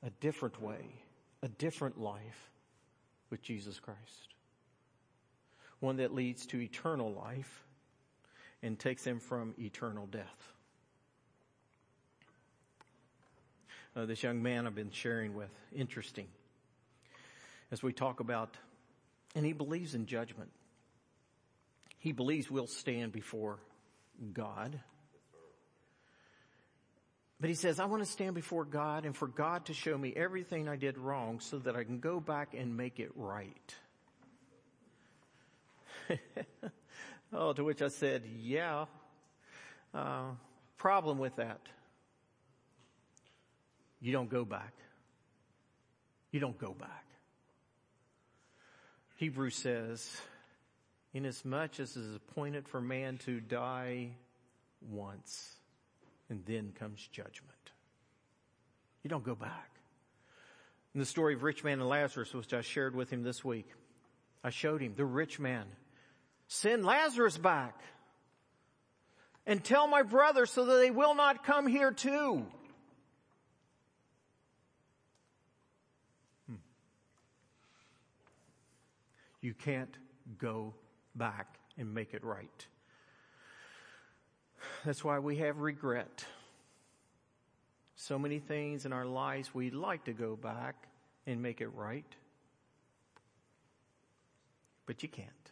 a 0.02 0.10
different 0.10 0.62
way, 0.62 1.02
a 1.42 1.48
different 1.48 2.00
life 2.00 2.50
with 3.30 3.42
Jesus 3.42 3.78
Christ 3.78 4.34
one 5.84 5.98
that 5.98 6.14
leads 6.14 6.46
to 6.46 6.60
eternal 6.60 7.12
life 7.12 7.64
and 8.64 8.78
takes 8.78 9.04
them 9.04 9.20
from 9.20 9.54
eternal 9.58 10.06
death. 10.06 10.52
Uh, 13.94 14.06
this 14.06 14.22
young 14.22 14.42
man 14.42 14.66
I've 14.66 14.74
been 14.74 14.90
sharing 14.90 15.34
with, 15.34 15.50
interesting, 15.72 16.26
as 17.70 17.82
we 17.82 17.92
talk 17.92 18.20
about, 18.20 18.56
and 19.36 19.44
he 19.44 19.52
believes 19.52 19.94
in 19.94 20.06
judgment. 20.06 20.50
He 21.98 22.12
believes 22.12 22.50
we'll 22.50 22.66
stand 22.66 23.12
before 23.12 23.58
God. 24.32 24.80
But 27.38 27.50
he 27.50 27.54
says, 27.54 27.78
I 27.78 27.84
want 27.84 28.02
to 28.02 28.10
stand 28.10 28.34
before 28.34 28.64
God 28.64 29.04
and 29.04 29.14
for 29.14 29.28
God 29.28 29.66
to 29.66 29.74
show 29.74 29.98
me 29.98 30.14
everything 30.16 30.68
I 30.68 30.76
did 30.76 30.96
wrong 30.96 31.40
so 31.40 31.58
that 31.58 31.76
I 31.76 31.84
can 31.84 32.00
go 32.00 32.18
back 32.18 32.54
and 32.54 32.78
make 32.78 32.98
it 32.98 33.10
right. 33.14 33.74
oh, 37.34 37.52
to 37.52 37.64
which 37.64 37.82
I 37.82 37.88
said, 37.88 38.22
yeah. 38.40 38.86
Uh, 39.92 40.30
problem 40.76 41.18
with 41.18 41.36
that. 41.36 41.60
You 44.00 44.12
don't 44.12 44.30
go 44.30 44.44
back. 44.44 44.72
You 46.30 46.40
don't 46.40 46.58
go 46.58 46.72
back. 46.72 47.04
Hebrews 49.16 49.54
says, 49.54 50.16
inasmuch 51.12 51.78
as 51.80 51.96
it 51.96 52.00
is 52.00 52.16
appointed 52.16 52.68
for 52.68 52.80
man 52.80 53.18
to 53.18 53.40
die 53.40 54.10
once, 54.90 55.54
and 56.28 56.44
then 56.44 56.72
comes 56.78 57.08
judgment. 57.12 57.52
You 59.02 59.10
don't 59.10 59.24
go 59.24 59.34
back. 59.34 59.70
In 60.94 61.00
the 61.00 61.06
story 61.06 61.34
of 61.34 61.42
rich 61.42 61.64
man 61.64 61.80
and 61.80 61.88
Lazarus, 61.88 62.34
which 62.34 62.52
I 62.52 62.60
shared 62.60 62.94
with 62.94 63.10
him 63.10 63.22
this 63.22 63.44
week, 63.44 63.68
I 64.42 64.50
showed 64.50 64.80
him 64.80 64.94
the 64.96 65.04
rich 65.04 65.38
man 65.38 65.66
Send 66.48 66.84
Lazarus 66.84 67.36
back 67.38 67.80
and 69.46 69.62
tell 69.62 69.86
my 69.86 70.02
brother 70.02 70.46
so 70.46 70.64
that 70.64 70.76
they 70.76 70.90
will 70.90 71.14
not 71.14 71.44
come 71.44 71.66
here 71.66 71.90
too. 71.90 72.46
Hmm. 76.48 76.56
You 79.40 79.54
can't 79.54 79.96
go 80.38 80.74
back 81.14 81.58
and 81.76 81.92
make 81.94 82.14
it 82.14 82.24
right. 82.24 82.66
That's 84.84 85.04
why 85.04 85.18
we 85.18 85.36
have 85.36 85.58
regret. 85.58 86.24
So 87.96 88.18
many 88.18 88.38
things 88.38 88.84
in 88.84 88.92
our 88.92 89.06
lives 89.06 89.54
we'd 89.54 89.74
like 89.74 90.04
to 90.04 90.12
go 90.12 90.36
back 90.36 90.88
and 91.26 91.40
make 91.42 91.60
it 91.60 91.68
right. 91.68 92.04
But 94.86 95.02
you 95.02 95.08
can't. 95.08 95.43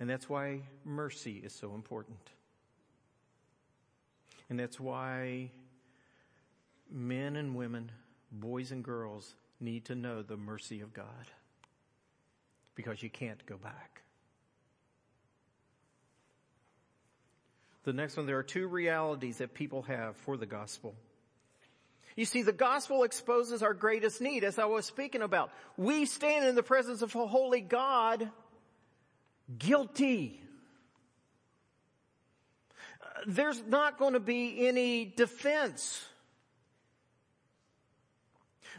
And 0.00 0.08
that's 0.08 0.28
why 0.28 0.62
mercy 0.84 1.42
is 1.44 1.52
so 1.52 1.74
important. 1.74 2.18
And 4.48 4.58
that's 4.58 4.80
why 4.80 5.50
men 6.90 7.36
and 7.36 7.54
women, 7.54 7.92
boys 8.32 8.72
and 8.72 8.82
girls 8.82 9.34
need 9.60 9.84
to 9.84 9.94
know 9.94 10.22
the 10.22 10.38
mercy 10.38 10.80
of 10.80 10.94
God. 10.94 11.06
Because 12.74 13.02
you 13.02 13.10
can't 13.10 13.44
go 13.44 13.58
back. 13.58 14.00
The 17.84 17.92
next 17.92 18.16
one, 18.16 18.26
there 18.26 18.38
are 18.38 18.42
two 18.42 18.66
realities 18.66 19.38
that 19.38 19.54
people 19.54 19.82
have 19.82 20.16
for 20.16 20.36
the 20.36 20.46
gospel. 20.46 20.94
You 22.16 22.24
see, 22.24 22.42
the 22.42 22.52
gospel 22.52 23.04
exposes 23.04 23.62
our 23.62 23.74
greatest 23.74 24.20
need, 24.20 24.44
as 24.44 24.58
I 24.58 24.64
was 24.64 24.86
speaking 24.86 25.22
about. 25.22 25.50
We 25.76 26.06
stand 26.06 26.46
in 26.46 26.54
the 26.54 26.62
presence 26.62 27.02
of 27.02 27.14
a 27.14 27.26
holy 27.26 27.60
God 27.60 28.30
guilty. 29.58 30.40
There's 33.26 33.62
not 33.66 33.98
going 33.98 34.14
to 34.14 34.20
be 34.20 34.66
any 34.66 35.04
defense. 35.04 36.02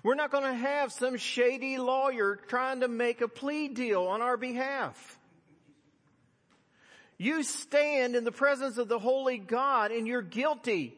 We're 0.03 0.15
not 0.15 0.31
going 0.31 0.45
to 0.45 0.53
have 0.53 0.91
some 0.91 1.17
shady 1.17 1.77
lawyer 1.77 2.39
trying 2.47 2.79
to 2.79 2.87
make 2.87 3.21
a 3.21 3.27
plea 3.27 3.67
deal 3.67 4.03
on 4.03 4.21
our 4.21 4.37
behalf. 4.37 5.19
You 7.17 7.43
stand 7.43 8.15
in 8.15 8.23
the 8.23 8.31
presence 8.31 8.79
of 8.79 8.87
the 8.87 8.97
holy 8.97 9.37
God 9.37 9.91
and 9.91 10.07
you're 10.07 10.23
guilty. 10.23 10.97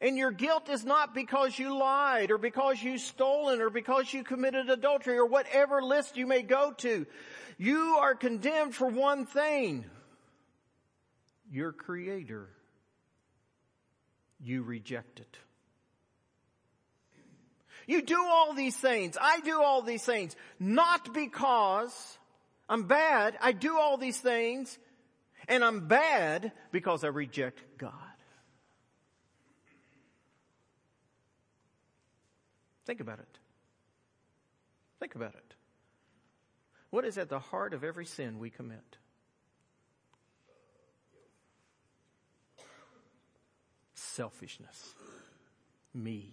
And 0.00 0.18
your 0.18 0.32
guilt 0.32 0.68
is 0.68 0.84
not 0.84 1.14
because 1.14 1.58
you 1.58 1.78
lied 1.78 2.30
or 2.30 2.36
because 2.36 2.82
you 2.82 2.98
stolen 2.98 3.62
or 3.62 3.70
because 3.70 4.12
you 4.12 4.24
committed 4.24 4.68
adultery 4.68 5.16
or 5.16 5.24
whatever 5.24 5.80
list 5.82 6.16
you 6.16 6.26
may 6.26 6.42
go 6.42 6.72
to. 6.78 7.06
You 7.58 7.98
are 8.00 8.14
condemned 8.14 8.74
for 8.74 8.88
one 8.88 9.26
thing. 9.26 9.84
Your 11.50 11.72
creator, 11.72 12.48
you 14.40 14.62
reject 14.62 15.20
it. 15.20 15.38
You 17.86 18.02
do 18.02 18.18
all 18.18 18.52
these 18.52 18.76
things. 18.76 19.16
I 19.20 19.40
do 19.40 19.62
all 19.62 19.80
these 19.80 20.04
things. 20.04 20.34
Not 20.58 21.14
because 21.14 22.18
I'm 22.68 22.84
bad. 22.84 23.38
I 23.40 23.52
do 23.52 23.78
all 23.78 23.96
these 23.96 24.18
things 24.18 24.76
and 25.48 25.64
I'm 25.64 25.86
bad 25.86 26.52
because 26.72 27.04
I 27.04 27.08
reject 27.08 27.62
God. 27.78 27.92
Think 32.86 33.00
about 33.00 33.18
it. 33.18 33.38
Think 35.00 35.14
about 35.14 35.34
it. 35.34 35.45
What 36.96 37.04
is 37.04 37.18
at 37.18 37.28
the 37.28 37.38
heart 37.38 37.74
of 37.74 37.84
every 37.84 38.06
sin 38.06 38.38
we 38.38 38.48
commit? 38.48 38.96
Selfishness. 43.92 44.94
Me. 45.92 46.32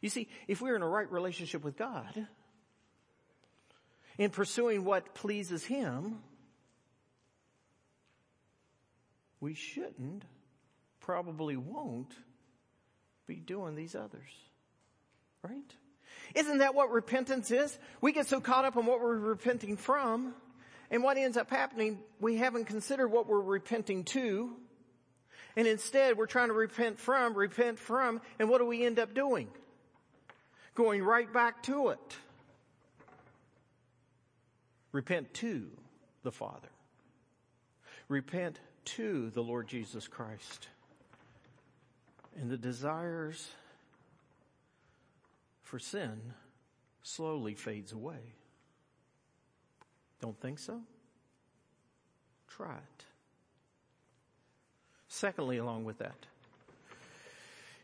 You 0.00 0.08
see, 0.08 0.30
if 0.48 0.62
we're 0.62 0.76
in 0.76 0.80
a 0.80 0.88
right 0.88 1.12
relationship 1.12 1.62
with 1.62 1.76
God, 1.76 2.26
in 4.16 4.30
pursuing 4.30 4.82
what 4.82 5.14
pleases 5.14 5.62
Him, 5.62 6.20
we 9.40 9.52
shouldn't, 9.52 10.24
probably 11.00 11.58
won't, 11.58 12.14
be 13.26 13.36
doing 13.36 13.74
these 13.74 13.94
others. 13.94 14.30
Right? 15.42 15.74
Isn't 16.34 16.58
that 16.58 16.74
what 16.74 16.90
repentance 16.90 17.50
is? 17.50 17.78
We 18.00 18.12
get 18.12 18.26
so 18.26 18.40
caught 18.40 18.64
up 18.64 18.76
in 18.76 18.86
what 18.86 19.00
we're 19.00 19.16
repenting 19.16 19.76
from, 19.76 20.34
and 20.90 21.02
what 21.02 21.16
ends 21.16 21.36
up 21.36 21.50
happening, 21.50 22.00
we 22.20 22.36
haven't 22.36 22.64
considered 22.64 23.08
what 23.08 23.28
we're 23.28 23.40
repenting 23.40 24.04
to, 24.04 24.50
and 25.56 25.66
instead 25.66 26.16
we're 26.16 26.26
trying 26.26 26.48
to 26.48 26.54
repent 26.54 26.98
from, 26.98 27.34
repent 27.34 27.78
from, 27.78 28.20
and 28.38 28.48
what 28.48 28.58
do 28.58 28.66
we 28.66 28.84
end 28.84 28.98
up 28.98 29.14
doing? 29.14 29.48
Going 30.74 31.02
right 31.02 31.32
back 31.32 31.62
to 31.64 31.88
it. 31.88 32.16
Repent 34.92 35.32
to 35.34 35.66
the 36.22 36.32
Father. 36.32 36.68
Repent 38.08 38.58
to 38.84 39.30
the 39.30 39.42
Lord 39.42 39.68
Jesus 39.68 40.08
Christ. 40.08 40.68
And 42.36 42.50
the 42.50 42.56
desires 42.56 43.48
for 45.70 45.78
sin 45.78 46.20
slowly 47.04 47.54
fades 47.54 47.92
away. 47.92 48.34
Don't 50.20 50.38
think 50.40 50.58
so? 50.58 50.80
Try 52.48 52.74
it. 52.74 53.04
Secondly, 55.06 55.58
along 55.58 55.84
with 55.84 55.98
that, 55.98 56.26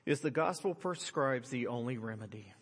is 0.05 0.21
the 0.21 0.33
gospel 0.33 0.75
prescribes 0.75 1.49
the 1.49 1.69
only 1.69 1.97
remedy. 1.97 2.53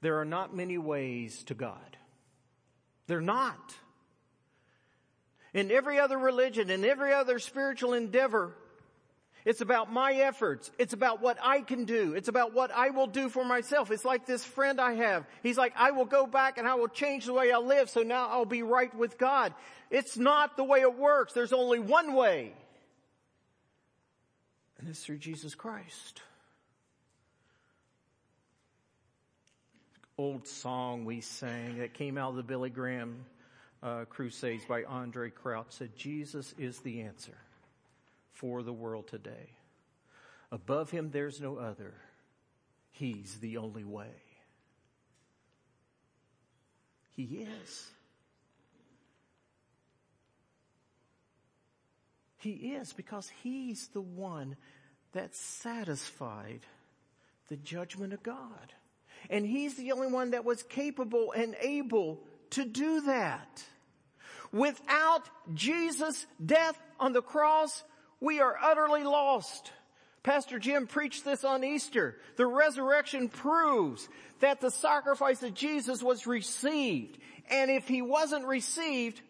There 0.00 0.18
are 0.18 0.24
not 0.24 0.56
many 0.56 0.78
ways 0.78 1.44
to 1.44 1.54
God. 1.54 1.98
They're 3.06 3.20
not. 3.20 3.74
In 5.52 5.70
every 5.70 5.98
other 5.98 6.18
religion, 6.18 6.70
in 6.70 6.86
every 6.86 7.12
other 7.12 7.38
spiritual 7.38 7.92
endeavor, 7.92 8.54
it's 9.46 9.60
about 9.60 9.92
my 9.92 10.12
efforts. 10.12 10.72
It's 10.76 10.92
about 10.92 11.22
what 11.22 11.38
I 11.40 11.60
can 11.60 11.84
do. 11.84 12.14
It's 12.14 12.26
about 12.26 12.52
what 12.52 12.72
I 12.72 12.90
will 12.90 13.06
do 13.06 13.28
for 13.28 13.44
myself. 13.44 13.92
It's 13.92 14.04
like 14.04 14.26
this 14.26 14.44
friend 14.44 14.80
I 14.80 14.94
have. 14.94 15.24
He's 15.40 15.56
like, 15.56 15.72
I 15.76 15.92
will 15.92 16.04
go 16.04 16.26
back 16.26 16.58
and 16.58 16.66
I 16.66 16.74
will 16.74 16.88
change 16.88 17.26
the 17.26 17.32
way 17.32 17.52
I 17.52 17.58
live 17.58 17.88
so 17.88 18.02
now 18.02 18.28
I'll 18.28 18.44
be 18.44 18.64
right 18.64 18.92
with 18.92 19.18
God. 19.18 19.54
It's 19.88 20.16
not 20.16 20.56
the 20.56 20.64
way 20.64 20.80
it 20.80 20.98
works. 20.98 21.32
There's 21.32 21.52
only 21.52 21.78
one 21.78 22.14
way. 22.14 22.54
And 24.80 24.88
it's 24.88 25.04
through 25.04 25.18
Jesus 25.18 25.54
Christ. 25.54 26.22
Old 30.18 30.48
song 30.48 31.04
we 31.04 31.20
sang 31.20 31.78
that 31.78 31.94
came 31.94 32.18
out 32.18 32.30
of 32.30 32.36
the 32.36 32.42
Billy 32.42 32.70
Graham 32.70 33.24
uh, 33.80 34.06
Crusades 34.06 34.64
by 34.64 34.82
Andraé 34.82 35.32
Crouch 35.32 35.66
said, 35.68 35.94
Jesus 35.96 36.52
is 36.58 36.80
the 36.80 37.02
answer 37.02 37.36
for 38.36 38.62
the 38.62 38.72
world 38.72 39.08
today. 39.08 39.50
Above 40.52 40.90
him, 40.90 41.10
there's 41.10 41.40
no 41.40 41.56
other. 41.56 41.94
He's 42.92 43.38
the 43.40 43.56
only 43.56 43.84
way. 43.84 44.14
He 47.14 47.46
is. 47.64 47.86
He 52.36 52.50
is 52.50 52.92
because 52.92 53.28
he's 53.42 53.88
the 53.88 54.00
one 54.00 54.56
that 55.12 55.34
satisfied 55.34 56.60
the 57.48 57.56
judgment 57.56 58.12
of 58.12 58.22
God. 58.22 58.72
And 59.30 59.46
he's 59.46 59.76
the 59.76 59.92
only 59.92 60.08
one 60.08 60.30
that 60.32 60.44
was 60.44 60.62
capable 60.62 61.32
and 61.32 61.56
able 61.60 62.20
to 62.50 62.64
do 62.64 63.00
that. 63.02 63.64
Without 64.52 65.28
Jesus' 65.54 66.26
death 66.44 66.80
on 67.00 67.12
the 67.12 67.22
cross, 67.22 67.82
we 68.20 68.40
are 68.40 68.56
utterly 68.60 69.04
lost. 69.04 69.72
Pastor 70.22 70.58
Jim 70.58 70.86
preached 70.86 71.24
this 71.24 71.44
on 71.44 71.62
Easter. 71.62 72.16
The 72.36 72.46
resurrection 72.46 73.28
proves 73.28 74.08
that 74.40 74.60
the 74.60 74.70
sacrifice 74.70 75.42
of 75.42 75.54
Jesus 75.54 76.02
was 76.02 76.26
received. 76.26 77.18
And 77.48 77.70
if 77.70 77.86
he 77.86 78.02
wasn't 78.02 78.44
received, 78.44 79.20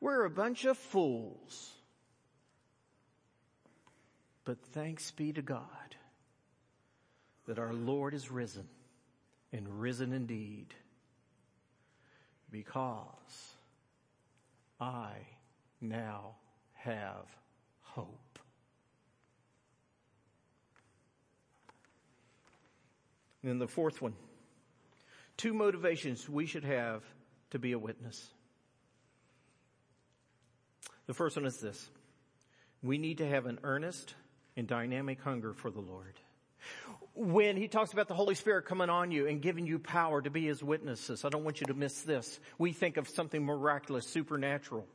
we're 0.00 0.24
a 0.24 0.30
bunch 0.30 0.64
of 0.64 0.78
fools. 0.78 1.72
But 4.44 4.58
thanks 4.72 5.10
be 5.10 5.32
to 5.32 5.42
God 5.42 5.60
that 7.46 7.58
our 7.58 7.74
Lord 7.74 8.14
is 8.14 8.30
risen 8.30 8.68
and 9.52 9.80
risen 9.80 10.12
indeed 10.12 10.74
because 12.50 13.54
I 14.80 15.12
now 15.80 16.36
have 16.74 17.26
hope. 17.82 18.25
And 23.46 23.52
then 23.52 23.58
the 23.60 23.72
fourth 23.72 24.02
one. 24.02 24.14
Two 25.36 25.54
motivations 25.54 26.28
we 26.28 26.46
should 26.46 26.64
have 26.64 27.04
to 27.50 27.60
be 27.60 27.70
a 27.70 27.78
witness. 27.78 28.28
The 31.06 31.14
first 31.14 31.36
one 31.36 31.46
is 31.46 31.58
this. 31.58 31.88
We 32.82 32.98
need 32.98 33.18
to 33.18 33.28
have 33.28 33.46
an 33.46 33.60
earnest 33.62 34.16
and 34.56 34.66
dynamic 34.66 35.20
hunger 35.20 35.52
for 35.52 35.70
the 35.70 35.80
Lord. 35.80 36.14
When 37.14 37.56
he 37.56 37.68
talks 37.68 37.92
about 37.92 38.08
the 38.08 38.14
Holy 38.14 38.34
Spirit 38.34 38.64
coming 38.64 38.90
on 38.90 39.12
you 39.12 39.28
and 39.28 39.40
giving 39.40 39.64
you 39.64 39.78
power 39.78 40.20
to 40.20 40.28
be 40.28 40.44
his 40.44 40.60
witnesses, 40.60 41.24
I 41.24 41.28
don't 41.28 41.44
want 41.44 41.60
you 41.60 41.68
to 41.68 41.74
miss 41.74 42.00
this. 42.00 42.40
We 42.58 42.72
think 42.72 42.96
of 42.96 43.08
something 43.08 43.44
miraculous, 43.44 44.08
supernatural. 44.08 44.88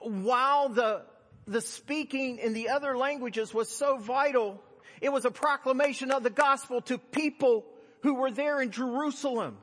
While 0.00 0.70
the, 0.70 1.02
the 1.46 1.60
speaking 1.60 2.38
in 2.38 2.54
the 2.54 2.70
other 2.70 2.96
languages 2.96 3.52
was 3.52 3.68
so 3.68 3.98
vital, 3.98 4.58
it 5.02 5.12
was 5.12 5.26
a 5.26 5.30
proclamation 5.30 6.10
of 6.12 6.22
the 6.22 6.30
gospel 6.30 6.80
to 6.80 6.96
people 6.96 7.66
who 8.04 8.14
were 8.14 8.30
there 8.30 8.60
in 8.60 8.70
Jerusalem. 8.70 9.56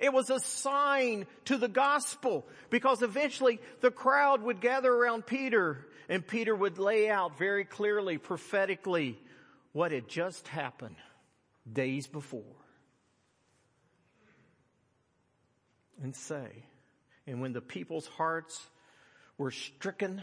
It 0.00 0.10
was 0.10 0.30
a 0.30 0.40
sign 0.40 1.26
to 1.44 1.58
the 1.58 1.68
gospel 1.68 2.46
because 2.70 3.02
eventually 3.02 3.60
the 3.82 3.90
crowd 3.90 4.42
would 4.42 4.62
gather 4.62 4.90
around 4.90 5.26
Peter 5.26 5.86
and 6.08 6.26
Peter 6.26 6.56
would 6.56 6.78
lay 6.78 7.10
out 7.10 7.36
very 7.38 7.66
clearly, 7.66 8.16
prophetically, 8.16 9.18
what 9.72 9.92
had 9.92 10.08
just 10.08 10.48
happened 10.48 10.96
days 11.70 12.06
before. 12.06 12.56
And 16.02 16.16
say, 16.16 16.64
and 17.26 17.42
when 17.42 17.52
the 17.52 17.60
people's 17.60 18.06
hearts 18.06 18.66
were 19.36 19.50
stricken 19.50 20.22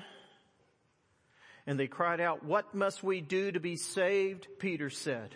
and 1.68 1.80
they 1.80 1.88
cried 1.88 2.22
out, 2.22 2.44
what 2.44 2.74
must 2.74 3.04
we 3.04 3.22
do 3.22 3.52
to 3.52 3.60
be 3.60 3.76
saved? 3.76 4.48
Peter 4.58 4.90
said, 4.90 5.36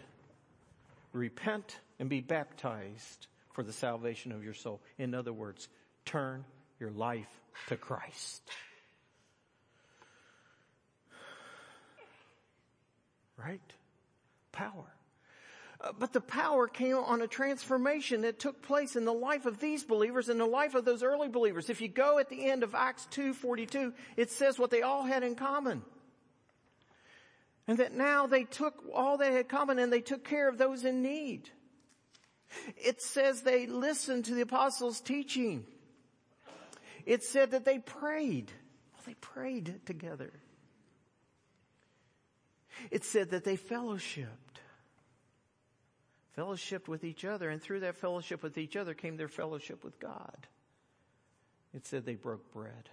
repent 1.13 1.79
and 1.99 2.09
be 2.09 2.21
baptized 2.21 3.27
for 3.53 3.63
the 3.63 3.71
salvation 3.71 4.31
of 4.31 4.43
your 4.43 4.53
soul. 4.53 4.81
In 4.97 5.13
other 5.13 5.31
words, 5.31 5.69
turn 6.05 6.43
your 6.79 6.91
life 6.91 7.29
to 7.67 7.77
Christ. 7.77 8.41
Right? 13.37 13.61
Power. 14.51 14.85
Uh, 15.81 15.91
but 15.99 16.13
the 16.13 16.21
power 16.21 16.67
came 16.67 16.95
on 16.95 17.21
a 17.21 17.27
transformation 17.27 18.21
that 18.21 18.39
took 18.39 18.61
place 18.61 18.95
in 18.95 19.05
the 19.05 19.13
life 19.13 19.45
of 19.45 19.59
these 19.59 19.83
believers 19.83 20.29
and 20.29 20.39
the 20.39 20.45
life 20.45 20.75
of 20.75 20.85
those 20.85 21.03
early 21.03 21.27
believers. 21.27 21.69
If 21.69 21.81
you 21.81 21.89
go 21.89 22.19
at 22.19 22.29
the 22.29 22.49
end 22.49 22.63
of 22.63 22.73
Acts 22.73 23.07
2.42, 23.11 23.93
it 24.15 24.31
says 24.31 24.57
what 24.57 24.71
they 24.71 24.81
all 24.81 25.03
had 25.03 25.23
in 25.23 25.35
common. 25.35 25.81
And 27.67 27.77
that 27.77 27.93
now 27.93 28.27
they 28.27 28.43
took 28.43 28.83
all 28.93 29.17
they 29.17 29.33
had 29.33 29.47
common 29.47 29.79
and 29.79 29.91
they 29.91 30.01
took 30.01 30.23
care 30.23 30.49
of 30.49 30.57
those 30.57 30.83
in 30.83 31.01
need. 31.01 31.49
It 32.77 33.01
says 33.01 33.41
they 33.41 33.65
listened 33.65 34.25
to 34.25 34.35
the 34.35 34.41
apostles' 34.41 35.01
teaching. 35.01 35.65
It 37.05 37.23
said 37.23 37.51
that 37.51 37.65
they 37.65 37.79
prayed. 37.79 38.51
Well, 38.93 39.03
they 39.05 39.15
prayed 39.15 39.81
together. 39.85 40.31
It 42.91 43.03
said 43.03 43.31
that 43.31 43.43
they 43.43 43.57
fellowshipped. 43.57 44.27
fellowship 46.33 46.87
with 46.87 47.03
each 47.03 47.25
other, 47.25 47.49
and 47.49 47.61
through 47.61 47.81
that 47.81 47.95
fellowship 47.95 48.41
with 48.41 48.57
each 48.57 48.75
other 48.75 48.93
came 48.93 49.17
their 49.17 49.27
fellowship 49.27 49.83
with 49.83 49.99
God. 49.99 50.47
It 51.73 51.85
said 51.85 52.05
they 52.05 52.15
broke 52.15 52.51
bread. 52.51 52.89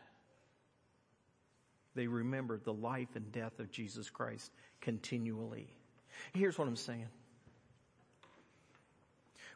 They 2.00 2.06
remembered 2.06 2.64
the 2.64 2.72
life 2.72 3.14
and 3.14 3.30
death 3.30 3.60
of 3.60 3.70
Jesus 3.70 4.08
Christ 4.08 4.50
continually. 4.80 5.68
Here's 6.32 6.58
what 6.58 6.66
I'm 6.66 6.74
saying. 6.74 7.08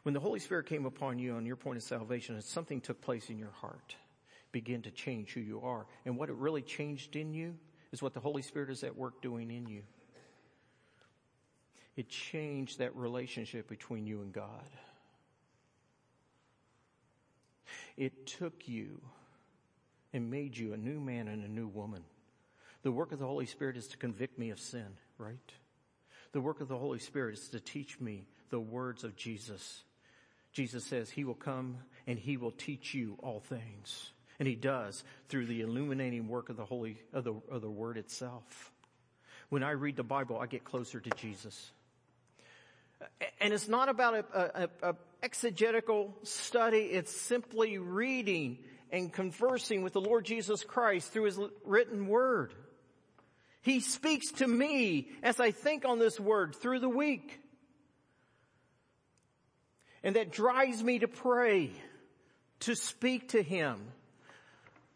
When 0.03 0.13
the 0.13 0.19
Holy 0.19 0.39
Spirit 0.39 0.67
came 0.67 0.85
upon 0.85 1.17
you 1.17 1.33
on 1.33 1.47
your 1.47 1.55
point 1.55 1.77
of 1.77 1.81
salvation, 1.81 2.39
something 2.43 2.81
took 2.81 3.01
place 3.01 3.31
in 3.31 3.39
your 3.39 3.49
heart, 3.49 3.95
begin 4.51 4.83
to 4.83 4.91
change 4.91 5.33
who 5.33 5.39
you 5.39 5.61
are. 5.61 5.87
And 6.05 6.19
what 6.19 6.29
it 6.29 6.35
really 6.35 6.61
changed 6.61 7.15
in 7.15 7.33
you 7.33 7.55
is 7.91 8.03
what 8.03 8.13
the 8.13 8.19
Holy 8.19 8.43
Spirit 8.43 8.69
is 8.69 8.83
at 8.83 8.95
work 8.95 9.23
doing 9.23 9.49
in 9.49 9.65
you. 9.65 9.81
It 11.95 12.09
changed 12.09 12.77
that 12.77 12.95
relationship 12.95 13.67
between 13.67 14.05
you 14.05 14.21
and 14.21 14.31
God. 14.31 14.69
It 17.97 18.27
took 18.27 18.67
you 18.67 19.01
and 20.13 20.29
made 20.29 20.55
you 20.55 20.73
a 20.73 20.77
new 20.77 20.99
man 20.99 21.27
and 21.27 21.43
a 21.43 21.49
new 21.49 21.67
woman. 21.67 22.03
The 22.85 22.91
work 22.91 23.11
of 23.11 23.17
the 23.17 23.25
Holy 23.25 23.47
Spirit 23.47 23.77
is 23.77 23.87
to 23.87 23.97
convict 23.97 24.37
me 24.37 24.51
of 24.51 24.59
sin, 24.59 24.85
right? 25.17 25.51
The 26.33 26.39
work 26.39 26.61
of 26.61 26.67
the 26.67 26.77
Holy 26.77 26.99
Spirit 26.99 27.33
is 27.33 27.49
to 27.49 27.59
teach 27.59 27.99
me 27.99 28.27
the 28.51 28.59
words 28.59 29.03
of 29.03 29.15
Jesus. 29.15 29.81
Jesus 30.53 30.83
says 30.83 31.09
he 31.09 31.23
will 31.23 31.33
come 31.33 31.77
and 32.05 32.19
he 32.19 32.37
will 32.37 32.51
teach 32.51 32.93
you 32.93 33.17
all 33.23 33.39
things. 33.39 34.11
And 34.37 34.47
he 34.47 34.53
does 34.53 35.03
through 35.29 35.47
the 35.47 35.61
illuminating 35.61 36.27
work 36.27 36.49
of 36.49 36.57
the 36.57 36.65
Holy, 36.65 36.99
of 37.11 37.23
the, 37.23 37.33
of 37.49 37.63
the 37.63 37.71
Word 37.71 37.97
itself. 37.97 38.71
When 39.49 39.63
I 39.63 39.71
read 39.71 39.95
the 39.95 40.03
Bible, 40.03 40.37
I 40.37 40.45
get 40.45 40.63
closer 40.63 40.99
to 40.99 41.09
Jesus. 41.09 41.71
And 43.41 43.51
it's 43.51 43.67
not 43.67 43.89
about 43.89 44.13
a, 44.13 44.69
a, 44.83 44.89
a 44.91 44.95
exegetical 45.23 46.13
study. 46.21 46.81
It's 46.81 47.11
simply 47.11 47.79
reading 47.79 48.59
and 48.91 49.11
conversing 49.11 49.81
with 49.81 49.93
the 49.93 50.01
Lord 50.01 50.23
Jesus 50.23 50.63
Christ 50.63 51.11
through 51.11 51.23
His 51.23 51.39
written 51.65 52.05
Word. 52.05 52.53
He 53.65 53.79
speaks 53.79 54.31
to 54.33 54.47
me 54.47 55.07
as 55.23 55.39
I 55.39 55.49
think 55.49 55.85
on 55.85 55.97
this 55.97 56.19
Word 56.19 56.55
through 56.55 56.81
the 56.81 56.87
week. 56.87 57.41
And 60.03 60.15
that 60.15 60.31
drives 60.31 60.83
me 60.83 60.99
to 60.99 61.07
pray, 61.07 61.71
to 62.59 62.75
speak 62.75 63.29
to 63.29 63.41
Him. 63.41 63.81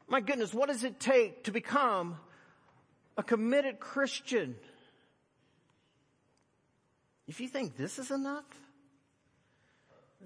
My 0.08 0.22
goodness, 0.22 0.54
what 0.54 0.70
does 0.70 0.84
it 0.84 1.00
take 1.00 1.46
to 1.46 1.52
become 1.52 2.18
a 3.18 3.24
committed 3.24 3.80
Christian? 3.80 4.56
If 7.28 7.42
you 7.42 7.48
think 7.48 7.76
this 7.76 7.98
is 7.98 8.12
enough, 8.12 8.46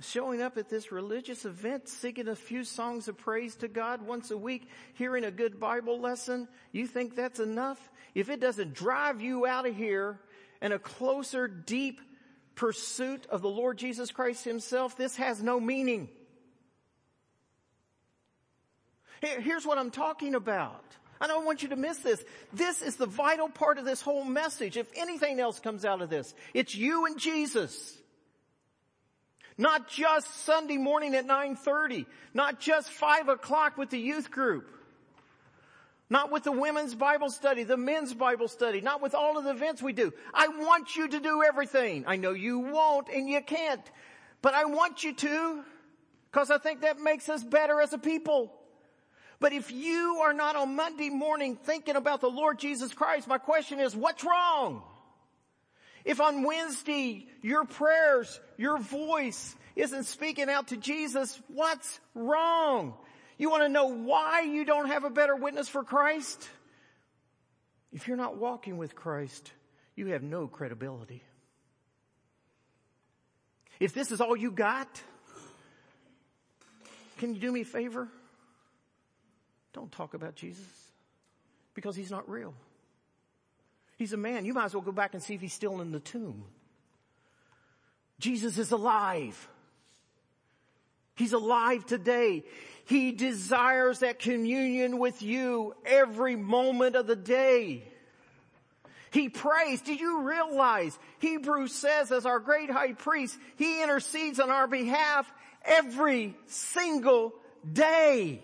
showing 0.01 0.41
up 0.41 0.57
at 0.57 0.69
this 0.69 0.91
religious 0.91 1.45
event, 1.45 1.87
singing 1.87 2.27
a 2.27 2.35
few 2.35 2.63
songs 2.63 3.07
of 3.07 3.17
praise 3.17 3.55
to 3.57 3.67
God 3.67 4.01
once 4.01 4.31
a 4.31 4.37
week, 4.37 4.67
hearing 4.95 5.23
a 5.23 5.31
good 5.31 5.59
Bible 5.59 5.99
lesson, 5.99 6.47
you 6.71 6.87
think 6.87 7.15
that's 7.15 7.39
enough? 7.39 7.91
If 8.15 8.29
it 8.29 8.39
doesn't 8.39 8.73
drive 8.73 9.21
you 9.21 9.45
out 9.45 9.67
of 9.67 9.75
here 9.75 10.19
in 10.61 10.71
a 10.71 10.79
closer, 10.79 11.47
deep 11.47 12.01
pursuit 12.55 13.25
of 13.27 13.41
the 13.41 13.49
Lord 13.49 13.77
Jesus 13.77 14.11
Christ 14.11 14.45
himself, 14.45 14.97
this 14.97 15.15
has 15.17 15.41
no 15.43 15.59
meaning. 15.59 16.09
Here's 19.21 19.65
what 19.65 19.77
I'm 19.77 19.91
talking 19.91 20.35
about. 20.35 20.83
I 21.21 21.27
don't 21.27 21.45
want 21.45 21.63
you 21.63 21.69
to 21.69 21.75
miss 21.75 21.99
this. 21.99 22.23
This 22.51 22.81
is 22.81 22.97
the 22.97 23.05
vital 23.05 23.47
part 23.47 23.77
of 23.77 23.85
this 23.85 24.01
whole 24.01 24.25
message. 24.25 24.75
If 24.75 24.91
anything 24.95 25.39
else 25.39 25.59
comes 25.59 25.85
out 25.85 26.01
of 26.01 26.09
this, 26.09 26.33
it's 26.53 26.75
you 26.75 27.05
and 27.05 27.17
Jesus. 27.17 27.97
Not 29.57 29.87
just 29.87 30.45
Sunday 30.45 30.77
morning 30.77 31.15
at 31.15 31.27
9.30. 31.27 32.05
Not 32.33 32.59
just 32.59 32.89
5 32.89 33.29
o'clock 33.29 33.77
with 33.77 33.89
the 33.89 33.99
youth 33.99 34.31
group. 34.31 34.67
Not 36.09 36.31
with 36.31 36.43
the 36.43 36.51
women's 36.51 36.93
Bible 36.93 37.29
study, 37.29 37.63
the 37.63 37.77
men's 37.77 38.13
Bible 38.13 38.47
study, 38.47 38.81
not 38.81 39.01
with 39.01 39.15
all 39.15 39.37
of 39.37 39.45
the 39.45 39.51
events 39.51 39.81
we 39.81 39.93
do. 39.93 40.13
I 40.33 40.47
want 40.47 40.95
you 40.95 41.07
to 41.07 41.19
do 41.19 41.43
everything. 41.43 42.03
I 42.05 42.17
know 42.17 42.31
you 42.33 42.59
won't 42.59 43.09
and 43.09 43.27
you 43.27 43.41
can't, 43.41 43.81
but 44.41 44.53
I 44.53 44.65
want 44.65 45.03
you 45.03 45.13
to 45.13 45.63
because 46.29 46.51
I 46.51 46.57
think 46.57 46.81
that 46.81 46.99
makes 46.99 47.29
us 47.29 47.43
better 47.43 47.79
as 47.79 47.93
a 47.93 47.97
people. 47.97 48.53
But 49.39 49.53
if 49.53 49.71
you 49.71 50.19
are 50.23 50.33
not 50.33 50.55
on 50.55 50.75
Monday 50.75 51.09
morning 51.09 51.55
thinking 51.55 51.95
about 51.95 52.21
the 52.21 52.29
Lord 52.29 52.59
Jesus 52.59 52.93
Christ, 52.93 53.27
my 53.27 53.37
question 53.37 53.79
is, 53.79 53.95
what's 53.95 54.23
wrong? 54.23 54.83
If 56.05 56.19
on 56.19 56.43
Wednesday 56.43 57.27
your 57.41 57.65
prayers, 57.65 58.39
your 58.57 58.77
voice 58.77 59.55
isn't 59.75 60.03
speaking 60.03 60.49
out 60.49 60.67
to 60.67 60.77
Jesus, 60.77 61.41
what's 61.47 61.99
wrong? 62.13 62.93
You 63.37 63.49
want 63.49 63.63
to 63.63 63.69
know 63.69 63.87
why 63.87 64.41
you 64.41 64.65
don't 64.65 64.87
have 64.87 65.03
a 65.03 65.09
better 65.09 65.35
witness 65.35 65.67
for 65.69 65.83
Christ? 65.83 66.47
If 67.91 68.07
you're 68.07 68.17
not 68.17 68.37
walking 68.37 68.77
with 68.77 68.95
Christ, 68.95 69.51
you 69.95 70.07
have 70.07 70.23
no 70.23 70.47
credibility. 70.47 71.23
If 73.79 73.93
this 73.93 74.11
is 74.11 74.21
all 74.21 74.35
you 74.35 74.51
got, 74.51 75.01
can 77.17 77.33
you 77.33 77.39
do 77.39 77.51
me 77.51 77.61
a 77.61 77.65
favor? 77.65 78.07
Don't 79.73 79.91
talk 79.91 80.13
about 80.13 80.35
Jesus 80.35 80.65
because 81.73 81.95
he's 81.95 82.11
not 82.11 82.29
real. 82.29 82.53
He's 83.97 84.13
a 84.13 84.17
man. 84.17 84.45
You 84.45 84.53
might 84.53 84.65
as 84.65 84.73
well 84.73 84.81
go 84.81 84.91
back 84.91 85.13
and 85.13 85.21
see 85.21 85.35
if 85.35 85.41
he's 85.41 85.53
still 85.53 85.81
in 85.81 85.91
the 85.91 85.99
tomb. 85.99 86.43
Jesus 88.19 88.57
is 88.57 88.71
alive. 88.71 89.49
He's 91.15 91.33
alive 91.33 91.85
today. 91.85 92.43
He 92.85 93.11
desires 93.11 93.99
that 93.99 94.19
communion 94.19 94.97
with 94.97 95.21
you 95.21 95.75
every 95.85 96.35
moment 96.35 96.95
of 96.95 97.07
the 97.07 97.15
day. 97.15 97.83
He 99.11 99.29
prays. 99.29 99.81
Do 99.81 99.93
you 99.93 100.23
realize 100.23 100.97
Hebrews 101.19 101.73
says 101.73 102.11
as 102.11 102.25
our 102.25 102.39
great 102.39 102.69
high 102.69 102.93
priest, 102.93 103.37
he 103.57 103.83
intercedes 103.83 104.39
on 104.39 104.49
our 104.49 104.67
behalf 104.67 105.31
every 105.63 106.35
single 106.47 107.33
day. 107.71 108.43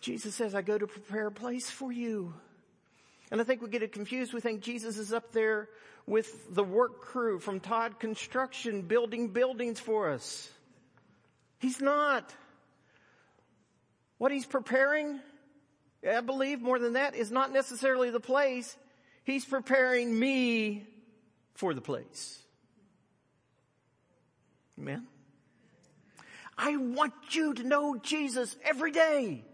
Jesus 0.00 0.34
says, 0.34 0.54
I 0.54 0.62
go 0.62 0.76
to 0.76 0.86
prepare 0.86 1.28
a 1.28 1.32
place 1.32 1.70
for 1.70 1.92
you. 1.92 2.34
And 3.30 3.40
I 3.40 3.44
think 3.44 3.62
we 3.62 3.68
get 3.68 3.82
it 3.82 3.92
confused. 3.92 4.32
We 4.32 4.40
think 4.40 4.60
Jesus 4.60 4.98
is 4.98 5.12
up 5.12 5.32
there 5.32 5.68
with 6.06 6.54
the 6.54 6.62
work 6.62 7.00
crew 7.00 7.40
from 7.40 7.60
Todd 7.60 7.98
Construction 7.98 8.82
building 8.82 9.28
buildings 9.28 9.80
for 9.80 10.10
us. 10.10 10.48
He's 11.58 11.80
not. 11.80 12.32
What 14.18 14.32
he's 14.32 14.46
preparing, 14.46 15.20
I 16.08 16.20
believe 16.20 16.62
more 16.62 16.78
than 16.78 16.94
that, 16.94 17.16
is 17.16 17.30
not 17.30 17.52
necessarily 17.52 18.10
the 18.10 18.20
place. 18.20 18.76
He's 19.24 19.44
preparing 19.44 20.16
me 20.16 20.86
for 21.54 21.74
the 21.74 21.80
place. 21.80 22.38
Amen. 24.78 25.06
I 26.56 26.76
want 26.76 27.12
you 27.30 27.54
to 27.54 27.64
know 27.64 27.96
Jesus 27.96 28.56
every 28.64 28.92
day. 28.92 29.44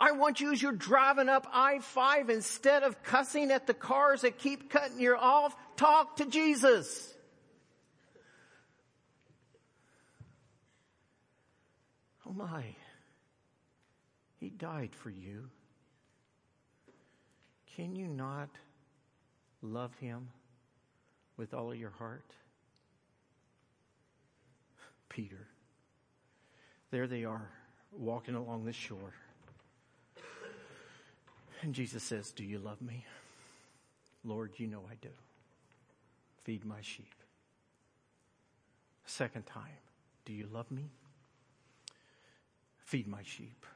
I 0.00 0.12
want 0.12 0.40
you 0.40 0.50
as 0.50 0.62
you're 0.62 0.72
driving 0.72 1.28
up 1.28 1.46
I-5, 1.52 2.30
instead 2.30 2.84
of 2.84 3.02
cussing 3.02 3.50
at 3.50 3.66
the 3.66 3.74
cars 3.74 4.22
that 4.22 4.38
keep 4.38 4.70
cutting 4.70 4.98
you 4.98 5.14
off, 5.14 5.54
talk 5.76 6.16
to 6.16 6.24
Jesus. 6.24 7.12
Oh 12.26 12.32
my. 12.32 12.64
He 14.38 14.48
died 14.48 14.94
for 14.94 15.10
you. 15.10 15.50
Can 17.76 17.94
you 17.94 18.08
not 18.08 18.48
love 19.60 19.94
him 19.96 20.30
with 21.36 21.52
all 21.52 21.70
of 21.72 21.76
your 21.76 21.90
heart? 21.90 22.24
Peter. 25.10 25.46
There 26.90 27.06
they 27.06 27.24
are, 27.24 27.50
walking 27.92 28.34
along 28.34 28.64
the 28.64 28.72
shore. 28.72 29.12
And 31.62 31.74
Jesus 31.74 32.02
says, 32.02 32.30
Do 32.30 32.44
you 32.44 32.58
love 32.58 32.80
me? 32.80 33.04
Lord, 34.24 34.52
you 34.56 34.66
know 34.66 34.82
I 34.90 34.94
do. 35.00 35.10
Feed 36.44 36.64
my 36.64 36.80
sheep. 36.82 37.14
Second 39.06 39.46
time, 39.46 39.78
Do 40.24 40.32
you 40.32 40.46
love 40.50 40.70
me? 40.70 40.90
Feed 42.84 43.06
my 43.06 43.22
sheep. 43.24 43.66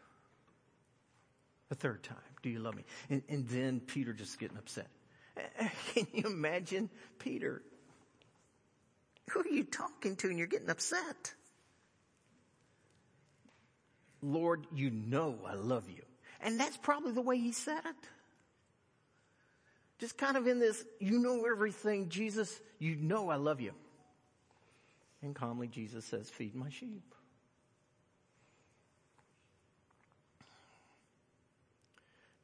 The 1.69 1.75
third 1.75 2.03
time, 2.03 2.17
Do 2.43 2.49
you 2.49 2.61
love 2.61 2.75
me? 2.75 2.85
And, 3.11 3.23
and 3.29 3.49
then 3.49 3.81
Peter 3.81 4.13
just 4.13 4.39
getting 4.39 4.57
upset. 4.59 4.89
Can 5.95 6.07
you 6.13 6.27
imagine 6.27 6.89
Peter? 7.19 7.63
Who 9.31 9.41
are 9.41 9.49
you 9.49 9.65
talking 9.65 10.17
to 10.17 10.29
and 10.29 10.39
you're 10.39 10.47
getting 10.47 10.71
upset? 10.71 11.35
Lord, 14.23 14.67
you 14.73 14.91
know 14.91 15.39
I 15.47 15.55
love 15.55 15.89
you. 15.89 16.03
And 16.45 16.61
that's 16.61 16.77
probably 16.77 17.13
the 17.13 17.23
way 17.23 17.39
he 17.39 17.53
said 17.53 17.81
it. 17.85 18.09
Just 19.99 20.19
kind 20.19 20.37
of 20.37 20.47
in 20.47 20.61
this, 20.61 20.85
you 21.01 21.19
know 21.19 21.47
everything, 21.51 22.11
Jesus, 22.11 22.61
you 22.79 22.97
know 22.97 23.31
I 23.31 23.37
love 23.37 23.63
you. 23.63 23.73
And 25.23 25.35
calmly 25.35 25.69
Jesus 25.69 26.05
says, 26.05 26.29
feed 26.29 26.55
my 26.55 26.69
sheep. 26.69 27.15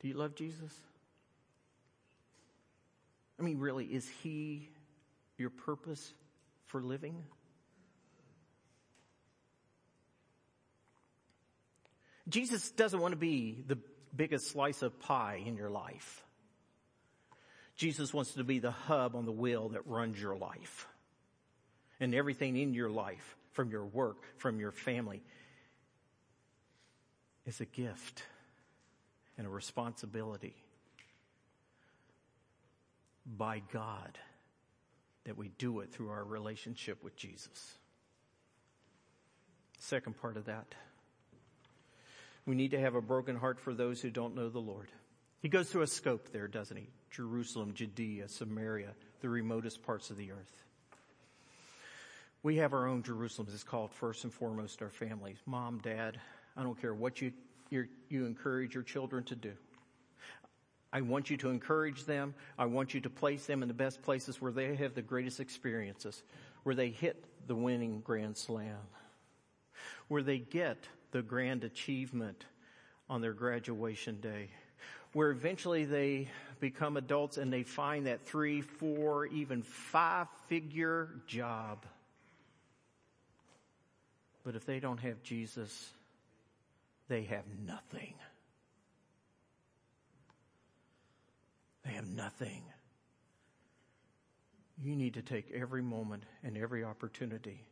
Do 0.01 0.09
you 0.09 0.15
love 0.15 0.35
Jesus? 0.35 0.73
I 3.39 3.43
mean, 3.43 3.59
really, 3.59 3.85
is 3.85 4.09
he 4.23 4.71
your 5.37 5.51
purpose 5.51 6.15
for 6.69 6.81
living? 6.81 7.23
Jesus 12.31 12.71
doesn't 12.71 13.01
want 13.01 13.13
to 13.13 13.19
be 13.19 13.63
the 13.67 13.79
biggest 14.15 14.49
slice 14.49 14.83
of 14.83 14.99
pie 15.01 15.43
in 15.45 15.57
your 15.57 15.71
life. 15.71 16.25
Jesus 17.77 18.13
wants 18.13 18.35
to 18.35 18.45
be 18.45 18.59
the 18.59 18.71
hub 18.71 19.17
on 19.17 19.25
the 19.25 19.33
wheel 19.33 19.71
that 19.71 19.87
runs 19.87 20.21
your 20.21 20.37
life. 20.37 20.87
And 21.99 22.15
everything 22.15 22.57
in 22.57 22.75
your 22.75 22.91
life, 22.91 23.37
from 23.53 23.71
your 23.71 23.85
work, 23.85 24.23
from 24.39 24.61
your 24.61 24.71
family, 24.71 25.23
is 27.47 27.61
a 27.61 27.67
gift 27.67 28.23
and 29.39 29.47
a 29.47 29.51
responsibility 29.51 30.55
by 33.27 33.63
God 33.73 34.19
that 35.25 35.37
we 35.37 35.49
do 35.59 35.81
it 35.81 35.93
through 35.93 36.11
our 36.11 36.25
relationship 36.25 37.03
with 37.03 37.17
Jesus. 37.17 37.79
Second 39.79 40.21
part 40.21 40.37
of 40.37 40.47
that. 40.47 40.75
We 42.51 42.57
need 42.57 42.73
to 42.73 42.81
have 42.81 42.97
a 42.97 43.01
broken 43.01 43.37
heart 43.37 43.61
for 43.61 43.73
those 43.73 44.01
who 44.01 44.11
don't 44.11 44.35
know 44.35 44.49
the 44.49 44.59
Lord. 44.59 44.89
He 45.39 45.49
goes 45.49 45.71
through 45.71 45.83
a 45.83 45.87
scope 45.87 46.33
there, 46.33 46.49
doesn't 46.49 46.77
he? 46.77 46.89
Jerusalem, 47.13 47.75
Judea, 47.75 48.29
Samaria, 48.29 48.89
the 49.21 49.29
remotest 49.29 49.85
parts 49.85 50.11
of 50.11 50.17
the 50.17 50.33
earth. 50.33 50.65
We 52.43 52.57
have 52.57 52.73
our 52.73 52.89
own 52.89 53.05
Jerusalem. 53.05 53.47
It's 53.55 53.63
called 53.63 53.93
first 53.93 54.25
and 54.25 54.35
foremost 54.35 54.83
our 54.83 54.91
families. 54.91 55.39
Mom, 55.47 55.79
dad, 55.79 56.19
I 56.57 56.65
don't 56.65 56.75
care 56.81 56.93
what 56.93 57.21
you, 57.21 57.31
you 57.71 58.27
encourage 58.27 58.75
your 58.75 58.83
children 58.83 59.23
to 59.27 59.37
do. 59.37 59.53
I 60.93 61.03
want 61.03 61.31
you 61.31 61.37
to 61.37 61.51
encourage 61.51 62.05
them. 62.05 62.35
I 62.59 62.65
want 62.65 62.95
you 62.95 63.01
to 63.03 63.11
place 63.11 63.47
them 63.47 63.63
in 63.63 63.69
the 63.69 63.75
best 63.75 64.03
places 64.03 64.43
where 64.43 64.51
they 64.51 64.75
have 64.75 64.97
the 64.97 65.03
greatest 65.03 65.39
experiences, 65.39 66.25
where 66.65 66.75
they 66.75 66.89
hit 66.89 67.25
the 67.47 67.55
winning 67.55 68.01
grand 68.01 68.37
slam, 68.37 68.81
where 70.09 70.25
they 70.25 70.39
get 70.39 70.89
the 71.13 71.23
grand 71.23 71.65
achievement 71.65 72.45
on 73.09 73.21
their 73.21 73.33
graduation 73.33 74.21
day, 74.21 74.49
where 75.13 75.31
eventually 75.31 75.85
they 75.85 76.29
become 76.61 76.97
adults 76.97 77.37
and 77.37 77.53
they 77.53 77.63
find 77.63 78.07
that 78.07 78.23
three, 78.27 78.61
four, 78.61 79.27
even 79.27 79.63
five 79.63 80.29
figure 80.49 81.09
job. 81.27 81.85
But 84.45 84.55
if 84.55 84.65
they 84.65 84.81
don't 84.81 85.01
have 85.01 85.23
Jesus, 85.23 85.91
they 87.09 87.25
have 87.25 87.45
nothing. 87.67 88.15
They 91.85 91.93
have 91.93 92.09
nothing. 92.09 92.63
You 94.83 94.95
need 94.97 95.15
to 95.15 95.23
take 95.23 95.51
every 95.53 95.83
moment 95.83 96.23
and 96.43 96.57
every 96.57 96.85
opportunity 96.85 97.70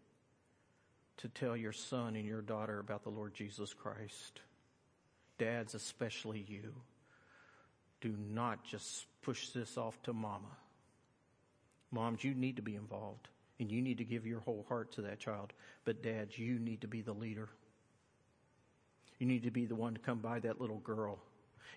to 1.18 1.28
tell 1.28 1.56
your 1.56 1.72
son 1.72 2.16
and 2.16 2.24
your 2.24 2.42
daughter 2.42 2.78
about 2.78 3.02
the 3.02 3.10
Lord 3.10 3.34
Jesus 3.34 3.74
Christ. 3.74 4.40
Dads, 5.38 5.74
especially 5.74 6.44
you, 6.48 6.72
do 8.00 8.14
not 8.32 8.64
just 8.64 9.06
push 9.22 9.50
this 9.50 9.76
off 9.76 10.00
to 10.04 10.12
mama. 10.12 10.56
Moms, 11.90 12.22
you 12.22 12.34
need 12.34 12.56
to 12.56 12.62
be 12.62 12.76
involved 12.76 13.28
and 13.58 13.70
you 13.70 13.82
need 13.82 13.98
to 13.98 14.04
give 14.04 14.26
your 14.26 14.40
whole 14.40 14.64
heart 14.68 14.92
to 14.92 15.02
that 15.02 15.18
child. 15.18 15.52
But 15.84 16.02
dads, 16.02 16.38
you 16.38 16.58
need 16.58 16.82
to 16.82 16.88
be 16.88 17.02
the 17.02 17.12
leader. 17.12 17.48
You 19.18 19.26
need 19.26 19.42
to 19.44 19.50
be 19.50 19.66
the 19.66 19.74
one 19.74 19.94
to 19.94 20.00
come 20.00 20.18
by 20.18 20.38
that 20.40 20.60
little 20.60 20.78
girl 20.78 21.18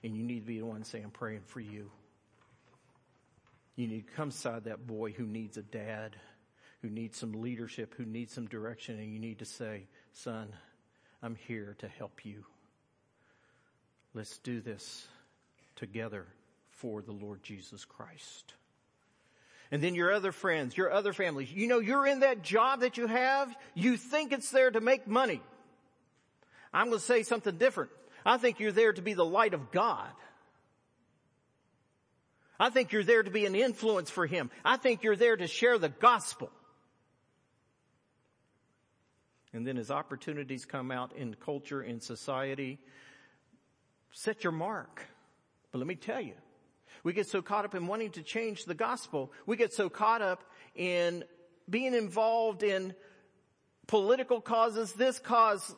and 0.04 0.16
you 0.16 0.24
need 0.24 0.42
to 0.42 0.48
be 0.48 0.60
the 0.60 0.66
one 0.66 0.84
saying, 0.84 1.12
praying 1.14 1.42
for 1.46 1.60
you. 1.60 1.90
You 3.76 3.88
need 3.88 4.08
to 4.08 4.14
come 4.14 4.32
side 4.32 4.66
that 4.66 4.86
boy 4.86 5.12
who 5.12 5.26
needs 5.26 5.58
a 5.58 5.64
dad 5.64 6.16
who 6.82 6.90
needs 6.90 7.18
some 7.18 7.34
leadership, 7.42 7.94
who 7.96 8.06
needs 8.06 8.34
some 8.34 8.48
direction, 8.48 9.00
and 9.00 9.14
you 9.14 9.20
need 9.20 9.40
to 9.40 9.46
say, 9.46 9.88
son, 10.14 10.48
I'm 11.22 11.36
here 11.36 11.76
to 11.80 11.88
help 11.88 12.26
you. 12.26 12.44
Let's 14.14 14.38
do 14.40 14.62
this 14.62 15.08
together 15.76 16.26
for 16.70 17.02
the 17.02 17.12
Lord 17.12 17.44
Jesus 17.44 17.86
Christ. 17.86 18.54
And 19.72 19.82
then 19.82 19.96
your 19.96 20.12
other 20.12 20.32
friends, 20.32 20.76
your 20.76 20.92
other 20.92 21.14
families, 21.14 21.52
you 21.52 21.68
know, 21.68 21.80
you're 21.80 22.06
in 22.06 22.22
that 22.22 22.42
job 22.42 22.82
that 22.82 22.98
you 22.98 23.08
have, 23.08 23.56
you 23.74 23.96
think 23.96 24.34
it's 24.34 24.52
there 24.52 24.70
to 24.70 24.82
make 24.82 25.08
money. 25.08 25.42
I'm 26.74 26.88
going 26.88 27.00
to 27.00 27.06
say 27.06 27.24
something 27.24 27.58
different. 27.58 27.92
I 28.26 28.38
think 28.38 28.60
you're 28.60 28.72
there 28.72 28.92
to 28.92 29.02
be 29.02 29.14
the 29.14 29.26
light 29.26 29.54
of 29.54 29.72
God. 29.72 30.10
I 32.60 32.70
think 32.70 32.92
you're 32.92 33.04
there 33.04 33.24
to 33.24 33.32
be 33.32 33.46
an 33.46 33.56
influence 33.56 34.10
for 34.10 34.28
Him. 34.28 34.52
I 34.64 34.78
think 34.78 35.04
you're 35.04 35.16
there 35.16 35.38
to 35.38 35.48
share 35.48 35.78
the 35.78 35.90
gospel. 35.90 36.52
And 39.54 39.68
then 39.68 39.78
as 39.78 39.92
opportunities 39.92 40.66
come 40.66 40.92
out 40.92 41.14
in 41.16 41.34
culture, 41.36 41.82
in 41.84 42.00
society, 42.00 42.80
set 44.12 44.44
your 44.44 44.54
mark. 44.54 45.06
But 45.72 45.80
let 45.80 45.88
me 45.88 45.96
tell 45.96 46.22
you, 46.22 46.36
we 47.04 47.14
get 47.14 47.28
so 47.28 47.42
caught 47.42 47.66
up 47.66 47.76
in 47.76 47.88
wanting 47.88 48.12
to 48.12 48.24
change 48.24 48.66
the 48.66 48.76
gospel. 48.76 49.32
We 49.46 49.58
get 49.58 49.74
so 49.74 49.90
caught 49.90 50.22
up 50.22 50.44
in 50.76 51.24
being 51.70 51.94
involved 51.94 52.64
in 52.64 52.94
political 53.88 54.40
causes, 54.40 54.94
this 54.94 55.20
cause, 55.20 55.76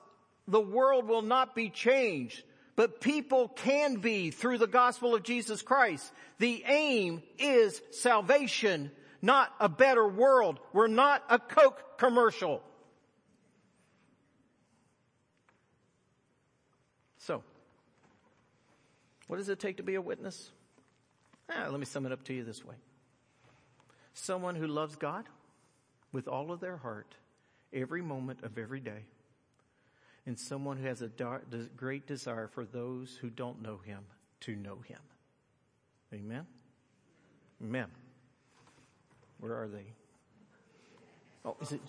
the 0.48 0.62
world 0.62 1.08
will 1.08 1.22
not 1.22 1.56
be 1.56 1.70
changed, 1.70 2.44
but 2.76 3.02
people 3.02 3.48
can 3.48 3.96
be 3.96 4.32
through 4.32 4.58
the 4.58 4.68
gospel 4.68 5.16
of 5.16 5.24
Jesus 5.24 5.62
Christ. 5.62 6.12
The 6.40 6.64
aim 6.68 7.24
is 7.40 7.82
salvation, 7.92 8.92
not 9.22 9.54
a 9.60 9.70
better 9.70 10.08
world. 10.08 10.60
We're 10.74 10.88
not 10.88 11.24
a 11.30 11.40
Coke 11.40 11.98
commercial. 11.98 12.62
So, 17.20 17.42
what 19.28 19.38
does 19.38 19.50
it 19.50 19.60
take 19.60 19.78
to 19.78 19.84
be 19.84 19.96
a 19.96 20.02
witness? 20.02 20.52
Ah, 21.50 21.68
let 21.70 21.80
me 21.80 21.86
sum 21.86 22.06
it 22.06 22.12
up 22.12 22.24
to 22.26 22.34
you 22.34 22.44
this 22.44 22.64
way. 22.64 22.76
Someone 24.14 24.56
who 24.56 24.68
loves 24.68 24.96
God 24.96 25.26
with 26.12 26.28
all 26.28 26.52
of 26.52 26.60
their 26.60 26.78
heart 26.78 27.16
every 27.74 28.02
moment 28.02 28.44
of 28.44 28.58
every 28.58 28.80
day. 28.80 29.06
And 30.26 30.40
someone 30.40 30.78
who 30.78 30.88
has 30.88 31.02
a 31.02 31.10
great 31.76 32.08
desire 32.08 32.48
for 32.48 32.64
those 32.64 33.18
who 33.20 33.30
don't 33.30 33.62
know 33.62 33.80
him 33.84 34.06
to 34.42 34.56
know 34.56 34.78
him. 34.88 35.00
Amen? 36.14 36.46
Amen. 37.62 37.88
Where 39.40 39.62
are 39.62 39.68
they? 39.68 39.86
Oh, 41.44 41.58
is 41.62 41.74
it? 41.74 41.82